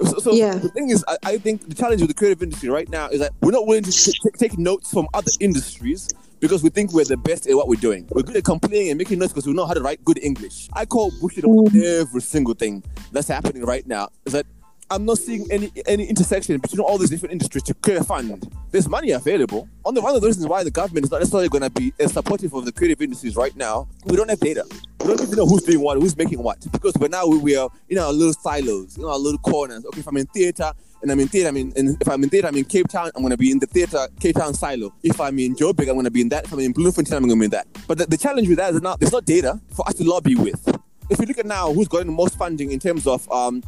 so 0.06 0.20
so 0.20 0.32
Yeah. 0.34 0.56
the 0.56 0.70
thing 0.70 0.92
is, 0.92 1.04
I, 1.08 1.18
I 1.24 1.38
think 1.40 1.68
the 1.68 1.74
challenge 1.74 2.02
with 2.02 2.10
the 2.10 2.14
creative 2.14 2.44
industry 2.44 2.70
right 2.70 2.88
now 2.88 3.08
is 3.08 3.20
that 3.20 3.32
we're 3.42 3.52
not 3.52 3.66
willing 3.66 3.84
to 3.84 3.92
t- 3.92 4.12
t- 4.12 4.30
take 4.38 4.60
notes 4.60 4.92
from 4.92 5.08
other 5.16 5.32
industries 5.40 6.08
because 6.40 6.62
we 6.62 6.70
think 6.70 6.94
we're 6.94 7.06
the 7.06 7.18
best 7.18 7.48
at 7.48 7.56
what 7.56 7.68
we're 7.68 7.80
doing. 7.80 8.08
We're 8.12 8.24
good 8.24 8.36
at 8.36 8.44
complaining 8.44 8.90
and 8.90 9.00
making 9.00 9.18
notes 9.18 9.34
because 9.34 9.48
we 9.48 9.54
know 9.54 9.66
how 9.66 9.74
to 9.74 9.82
write 9.82 10.06
good 10.06 10.20
English. 10.24 10.70
I 10.74 10.86
call 10.86 11.12
bullshit 11.20 11.46
on 11.46 11.68
mm. 11.68 12.02
every 12.02 12.22
single 12.22 12.54
thing 12.54 12.84
that's 13.12 13.28
happening 13.28 13.64
right 13.66 13.88
now. 13.88 14.10
Is 14.26 14.34
that 14.34 14.46
I'm 14.92 15.06
not 15.06 15.18
seeing 15.18 15.50
any 15.50 15.72
any 15.88 16.06
intersection 16.06 16.58
between 16.60 16.82
all 16.82 16.98
these 16.98 17.10
different 17.10 17.32
industries 17.32 17.64
to 17.64 17.74
create 17.74 18.02
a 18.02 18.04
fund 18.04 18.46
there's 18.72 18.88
money 18.88 19.12
available. 19.12 19.68
On 19.86 19.94
the 19.94 20.02
one 20.02 20.16
of 20.16 20.22
the 20.22 20.28
reasons 20.28 20.48
why 20.48 20.64
the 20.64 20.72
government 20.72 21.06
is 21.06 21.12
not 21.12 21.20
necessarily 21.20 21.50
going 21.50 21.64
to 21.64 21.70
be 21.70 21.94
as 22.00 22.14
supportive 22.14 22.54
of 22.54 22.66
the 22.66 22.72
creative 22.72 23.02
industries 23.02 23.36
right 23.36 23.56
now, 23.56 23.88
we 24.06 24.16
don't 24.16 24.30
have 24.30 24.40
data. 24.40 24.66
We 25.02 25.08
don't 25.08 25.22
even 25.22 25.36
know 25.36 25.46
who's 25.46 25.64
doing 25.64 25.82
what, 25.82 25.98
who's 25.98 26.16
making 26.16 26.42
what, 26.42 26.60
because 26.72 26.94
we're 27.00 27.10
now 27.10 27.26
we 27.26 27.56
are 27.56 27.70
in 27.90 27.98
our 27.98 28.14
little 28.14 28.34
silos, 28.34 28.98
in 28.98 29.04
our 29.04 29.18
little 29.18 29.40
corners. 29.40 29.86
Okay, 29.86 30.00
if 30.00 30.08
I'm 30.08 30.18
in 30.18 30.26
theater 30.28 30.72
and 31.02 31.12
I'm 31.12 31.20
in 31.20 31.28
theater, 31.28 31.50
I 31.50 31.52
mean, 31.52 31.74
if 31.76 32.08
I'm 32.08 32.24
in 32.24 32.30
theater, 32.30 32.48
I'm 32.48 32.56
in 32.56 32.66
Cape 32.66 32.88
Town, 32.88 33.12
I'm 33.16 33.22
going 33.22 33.32
to 33.32 33.38
be 33.38 33.52
in 33.52 33.60
the 33.60 33.68
theater 33.68 34.08
Cape 34.20 34.36
Town 34.36 34.54
silo. 34.54 34.94
If 35.04 35.20
I'm 35.20 35.38
in 35.40 35.56
Joburg, 35.56 35.88
I'm 35.88 35.96
going 35.96 36.06
to 36.06 36.12
be 36.12 36.22
in 36.22 36.30
that. 36.30 36.46
If 36.46 36.54
I'm 36.54 36.60
in 36.60 36.72
Bloemfontein, 36.72 37.16
I'm 37.16 37.28
going 37.28 37.32
to 37.32 37.40
be 37.40 37.46
in 37.46 37.52
that. 37.52 37.68
But 37.88 37.98
the, 37.98 38.06
the 38.06 38.18
challenge 38.18 38.48
with 38.48 38.58
that 38.58 38.74
is 38.74 38.82
not 38.82 39.00
there's 39.00 39.12
not 39.12 39.26
data 39.26 39.60
for 39.72 39.88
us 39.88 39.96
to 39.96 40.04
lobby 40.04 40.36
with. 40.36 40.66
If 41.10 41.20
you 41.20 41.26
look 41.26 41.40
at 41.40 41.46
now 41.46 41.74
who's 41.74 41.90
gotten 41.90 42.08
the 42.08 42.14
most 42.14 42.38
funding 42.38 42.72
in 42.72 42.80
terms 42.80 43.06
of 43.06 43.30
um, 43.32 43.64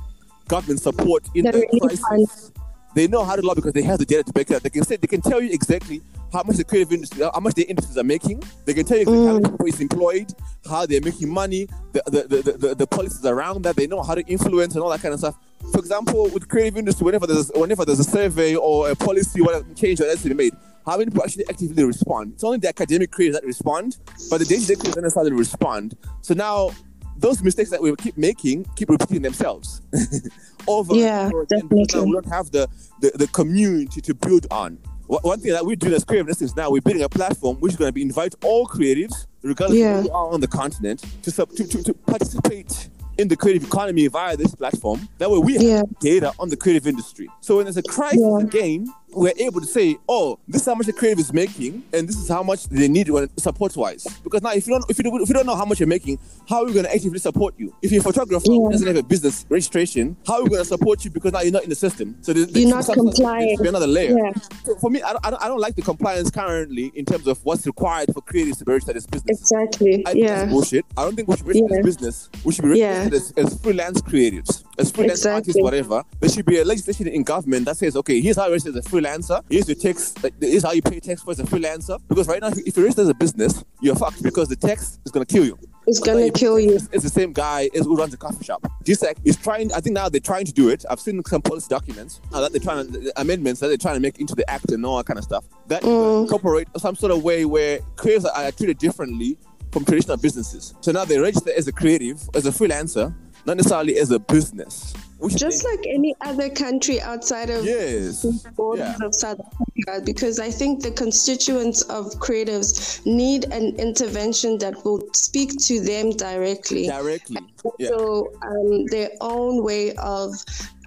government 0.48 0.82
support 0.82 1.24
in 1.36 1.46
the, 1.46 2.00
crisis 2.00 2.52
they 2.94 3.08
know 3.08 3.24
how 3.24 3.36
to 3.36 3.42
lobby 3.42 3.62
because 3.62 3.74
they 3.74 3.82
have 3.82 4.00
the 4.00 4.06
data 4.06 4.24
to 4.24 4.34
back 4.34 4.52
it 4.52 4.56
up. 4.56 4.62
They 4.62 4.70
can 4.70 4.84
say 4.84 4.98
they 4.98 5.08
can 5.08 5.22
tell 5.22 5.42
you 5.42 5.52
exactly 5.52 6.02
how 6.32 6.44
much 6.44 6.58
the 6.58 6.64
creative 6.64 6.94
industry, 6.94 7.24
how 7.24 7.40
much 7.40 7.56
the 7.56 7.64
industries 7.64 7.98
are 7.98 8.04
making. 8.04 8.44
They 8.66 8.74
can 8.74 8.86
tell 8.86 8.98
you 8.98 9.04
exactly 9.04 9.24
mm. 9.24 9.28
how 9.28 9.34
many 9.34 9.50
people 9.50 9.66
is 9.66 9.82
employed, 9.82 10.34
how 10.70 10.86
they're 10.86 11.02
making 11.02 11.30
money, 11.30 11.68
the 11.92 12.04
the, 12.06 12.42
the, 12.42 12.52
the, 12.52 12.76
the 12.76 12.88
policies 12.88 13.26
around 13.26 13.64
that. 13.64 13.76
They 13.76 13.88
know 13.88 14.04
how 14.04 14.16
to 14.16 14.22
influence 14.28 14.76
and 14.76 14.84
all 14.84 14.90
that 14.90 15.02
kind 15.02 15.14
of 15.14 15.20
stuff. 15.20 15.38
For 15.72 15.80
example, 15.80 16.30
with 16.30 16.48
creative 16.48 16.78
industry, 16.78 17.06
whenever 17.06 17.26
there's 17.26 17.52
whenever 17.56 17.86
there's 17.86 18.00
a 18.00 18.04
survey 18.04 18.56
or 18.56 18.90
a 18.90 18.96
policy, 18.96 19.42
whatever 19.42 19.66
change 19.74 20.00
that 20.00 20.10
has 20.10 20.22
to 20.24 20.30
be 20.30 20.36
made, 20.36 20.54
how 20.86 20.98
many 20.98 21.10
people 21.10 21.24
actually 21.24 21.48
actively 21.50 21.84
respond? 21.84 22.34
It's 22.34 22.44
only 22.44 22.60
the 22.60 22.70
academic 22.70 23.12
creators 23.12 23.36
that 23.36 23.46
respond, 23.46 23.98
but 24.30 24.38
the 24.40 24.46
day-to-day 24.46 24.76
creators 24.76 24.96
don't 24.96 25.04
necessarily 25.04 25.32
respond. 25.32 25.96
So 26.22 26.34
now 26.34 26.72
those 27.18 27.42
mistakes 27.44 27.70
that 27.70 27.82
we 27.82 27.96
keep 27.96 28.18
making 28.18 28.66
keep 28.76 28.90
repeating 28.90 29.22
themselves 29.22 29.82
over 30.68 30.96
yeah, 30.96 31.26
and 31.26 31.34
over 31.34 31.44
again 31.44 31.62
definitely. 31.62 32.06
we 32.06 32.12
don't 32.14 32.28
have 32.28 32.52
the, 32.52 32.68
the, 33.02 33.12
the 33.16 33.28
community 33.28 34.02
to 34.02 34.14
build 34.14 34.48
on. 34.52 34.78
One 35.08 35.40
thing 35.40 35.52
that 35.52 35.66
we're 35.66 35.76
doing 35.76 35.94
as 35.94 36.06
creative 36.06 36.30
is 36.30 36.56
now 36.56 36.72
we're 36.72 36.82
building 36.82 37.04
a 37.04 37.10
platform 37.10 37.58
which 37.58 37.74
is 37.74 37.78
going 37.78 37.90
to 37.90 37.94
be 37.94 38.02
invite 38.02 38.34
all 38.44 38.66
creatives, 38.66 39.28
regardless 39.44 39.80
yeah. 39.80 39.90
of 39.90 39.96
where 39.96 40.04
you 40.06 40.12
are 40.12 40.32
on 40.32 40.40
the 40.40 40.48
continent, 40.48 41.04
to, 41.24 41.30
sub, 41.30 41.52
to, 41.52 41.68
to, 41.68 41.84
to 41.84 41.94
participate 41.94 42.90
in 43.18 43.28
the 43.28 43.36
creative 43.36 43.64
economy 43.64 44.08
via 44.08 44.36
this 44.38 44.56
platform. 44.56 45.08
That 45.18 45.30
way 45.30 45.40
we 45.40 45.58
yeah. 45.60 45.78
have 45.78 46.00
data 46.00 46.34
on 46.40 46.50
the 46.50 46.58
creative 46.58 46.88
industry. 46.88 47.28
So 47.42 47.58
when 47.58 47.66
there's 47.66 47.78
a 47.78 47.84
crisis 47.84 48.20
yeah. 48.22 48.40
again, 48.40 48.88
we're 49.16 49.34
able 49.38 49.62
to 49.62 49.68
say, 49.68 49.98
oh, 50.08 50.40
this 50.48 50.62
is 50.62 50.68
how 50.68 50.76
much 50.76 50.88
the 50.88 50.94
creative 50.94 51.20
is 51.20 51.34
making, 51.34 51.84
and 51.94 52.08
this 52.08 52.18
is 52.18 52.30
how 52.30 52.44
much 52.44 52.66
they 52.66 52.88
need 52.88 53.10
support 53.38 53.76
wise. 53.76 54.06
Because 54.24 54.42
now, 54.42 54.52
if 54.52 54.68
you 54.68 54.74
don't, 54.74 54.90
if 54.90 54.98
you, 54.98 55.04
don't, 55.04 55.22
if 55.22 55.30
you 55.30 55.34
don't 55.34 55.46
know 55.46 55.56
how 55.56 55.66
much 55.66 55.80
you're 55.80 55.88
making, 55.88 56.20
how 56.48 56.62
are 56.62 56.66
we 56.66 56.74
going 56.74 56.86
to 56.86 56.94
actively 56.94 57.20
support 57.20 57.54
you? 57.58 57.74
If 57.82 57.92
you're 57.92 58.02
a 58.02 58.04
photographer 58.04 58.46
yeah. 58.50 58.70
doesn't 58.70 58.88
have 58.88 58.98
a 58.98 59.04
business 59.04 59.46
registration, 59.50 60.16
how 60.26 60.36
are 60.36 60.44
we 60.44 60.50
going 60.50 60.62
to 60.62 60.68
support 60.68 61.04
you? 61.06 61.12
Because 61.12 61.34
now 61.34 61.42
you're 61.42 61.52
not 61.52 61.64
in 61.64 61.70
the 61.70 61.76
system. 61.76 62.18
So 62.22 62.34
there's, 62.34 62.52
you're 62.56 62.70
not 62.70 62.86
complying. 62.86 63.56
There's 63.58 63.70
another 63.70 63.88
layer. 63.88 64.18
Yeah. 64.18 64.32
So 64.64 64.76
for 64.76 64.90
me, 64.90 65.02
I 65.02 65.14
don't, 65.14 65.26
I 65.26 65.48
don't, 65.48 65.60
like 65.60 65.76
the 65.76 65.82
compliance 65.82 66.30
currently 66.30 66.92
in 66.96 67.06
terms 67.06 67.26
of 67.28 67.44
what's 67.46 67.66
required 67.66 68.14
for 68.14 68.22
creatives 68.22 68.58
to 68.58 68.66
be 68.66 68.74
registered 68.74 68.98
as 68.98 69.08
business. 69.08 69.40
Exactly. 69.40 70.06
I 70.06 70.12
yeah. 70.12 70.46
Bullshit. 70.46 70.86
I 70.98 71.04
don't 71.04 71.16
think 71.16 71.28
we 71.28 71.38
should 71.38 71.46
be 71.46 71.62
registered 71.62 71.72
yeah. 71.72 71.80
as 71.80 71.86
business. 71.86 72.30
We 72.44 72.54
should 72.54 72.64
be 72.66 72.82
registered 72.82 73.14
as, 73.14 73.32
as 73.38 73.62
freelance 73.62 74.02
creatives, 74.02 74.64
as 74.78 74.92
freelance 74.92 75.20
exactly. 75.20 75.32
artists, 75.32 75.62
whatever. 75.62 76.04
There 76.20 76.30
should 76.30 76.46
be 76.46 76.60
a 76.60 76.66
legislation 76.66 77.08
in 77.08 77.24
government 77.24 77.66
that 77.66 77.78
says, 77.78 77.96
okay, 77.96 78.20
here's 78.20 78.36
how 78.36 78.46
you 78.48 78.52
register 78.52 78.72
as 78.72 78.86
a 78.86 78.90
freelancer. 79.04 79.44
Here's 79.50 79.68
your 79.68 79.76
tax. 79.76 80.14
Like, 80.24 80.34
here's 80.40 80.64
how 80.64 80.72
you 80.72 80.82
pay 80.82 81.00
tax 81.00 81.22
for 81.22 81.32
as 81.32 81.40
a 81.40 81.44
freelancer. 81.44 82.00
Because 82.08 82.28
right 82.28 82.42
now, 82.42 82.48
if 82.48 82.78
you 82.78 82.84
register 82.84 83.02
as 83.02 83.10
a 83.10 83.14
business, 83.14 83.64
you're 83.82 83.96
fucked 83.96 84.24
because 84.24 84.50
the 84.50 84.56
tax 84.56 85.00
is 85.06 85.12
gonna 85.12 85.26
kill 85.26 85.46
you. 85.46 85.58
It's 85.86 86.00
gonna 86.00 86.32
kill 86.32 86.60
you. 86.60 86.76
It's 86.92 87.04
the 87.04 87.10
same 87.10 87.34
guy 87.34 87.70
as 87.76 87.86
who 87.86 87.96
runs 87.96 88.14
a 88.14 88.18
coffee 88.18 88.44
shop. 88.44 88.66
DSAC 88.84 89.18
is 89.26 89.36
trying. 89.36 89.72
I 89.74 89.80
think 89.80 89.96
now 89.96 90.10
they're 90.10 90.22
trying 90.22 90.46
to 90.46 90.54
do 90.54 90.70
it. 90.70 90.86
I've 90.90 91.00
seen 91.00 91.22
some 91.26 91.42
policy 91.42 91.68
documents 91.70 92.22
uh, 92.32 92.42
that 92.42 92.52
they're 92.52 92.62
trying 92.62 92.92
to 92.92 93.14
amendments 93.18 93.60
that 93.60 93.68
they're 93.68 93.78
trying 93.78 93.96
to 93.96 94.00
make 94.00 94.20
into 94.20 94.36
the 94.36 94.50
act 94.50 94.72
and 94.72 94.86
all 94.86 94.98
that 94.98 95.06
kind 95.06 95.18
of 95.18 95.26
stuff 95.26 95.46
that 95.68 95.84
mm. 95.84 96.24
incorporate 96.24 96.68
some 96.78 96.96
sort 96.96 97.12
of 97.12 97.24
way 97.24 97.46
where 97.46 97.80
creators 97.96 98.26
are 98.26 98.52
treated 98.52 98.78
differently 98.78 99.38
from 99.72 99.84
traditional 99.84 100.18
businesses. 100.18 100.74
So 100.82 100.92
now 100.92 101.04
they 101.04 101.18
register 101.18 101.52
as 101.58 101.68
a 101.68 101.72
creative, 101.72 102.30
as 102.36 102.46
a 102.46 102.52
freelancer, 102.52 103.14
not 103.46 103.58
necessarily 103.58 103.98
as 103.98 104.12
a 104.12 104.20
business. 104.20 104.94
Just 105.30 105.64
like 105.64 105.86
any 105.88 106.14
other 106.20 106.50
country 106.50 107.00
outside 107.00 107.50
of 107.50 107.64
yes. 107.64 108.26
borders 108.58 108.94
yeah. 109.00 109.06
of 109.06 109.16
South 109.16 109.40
Africa, 109.40 110.02
because 110.04 110.38
I 110.38 110.52
think 110.52 110.84
the 110.84 110.92
constituents 110.92 111.82
of 111.84 112.08
creatives 112.16 113.06
need 113.06 113.46
an 113.46 113.76
intervention 113.78 114.58
that 114.58 114.84
will 114.84 115.02
speak 115.14 115.58
to 115.68 115.80
them 115.80 116.12
directly. 116.12 116.88
Directly. 116.88 117.38
Yeah. 117.80 117.88
So 117.88 118.34
um, 118.42 118.86
their 118.88 119.12
own 119.22 119.64
way 119.64 119.94
of 119.96 120.36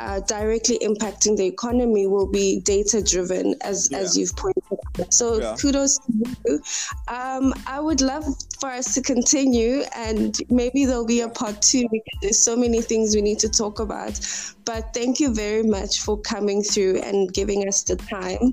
uh, 0.01 0.21
directly 0.21 0.79
impacting 0.81 1.39
the 1.39 1.47
economy 1.47 2.07
will 2.07 2.31
be 2.31 2.61
data 2.61 3.03
driven, 3.03 3.55
as 3.63 3.89
yeah. 3.91 3.99
as 3.99 4.19
you've 4.19 4.37
pointed 4.37 4.56
out. 4.56 4.56
So 5.11 5.41
yeah. 5.41 5.57
kudos 5.61 5.99
to 5.99 6.13
you. 6.47 6.63
Um, 7.09 7.55
I 7.67 7.81
would 7.81 8.01
love 8.01 8.25
for 8.61 8.71
us 8.71 8.95
to 8.95 9.03
continue, 9.03 9.83
and 9.95 10.39
maybe 10.51 10.85
there'll 10.85 11.07
be 11.07 11.21
a 11.21 11.29
part 11.29 11.61
two 11.63 11.89
because 11.91 12.19
there's 12.23 12.39
so 12.39 12.57
many 12.57 12.81
things 12.81 13.15
we 13.15 13.23
need 13.23 13.39
to 13.41 13.49
talk 13.49 13.81
about. 13.81 14.19
But 14.65 14.93
thank 14.93 15.21
you 15.21 15.33
very 15.33 15.63
much 15.63 16.01
for 16.01 16.19
coming 16.21 16.63
through 16.63 17.01
and 17.03 17.33
giving 17.33 17.69
us 17.69 17.83
the 17.85 17.97
time. 17.97 18.53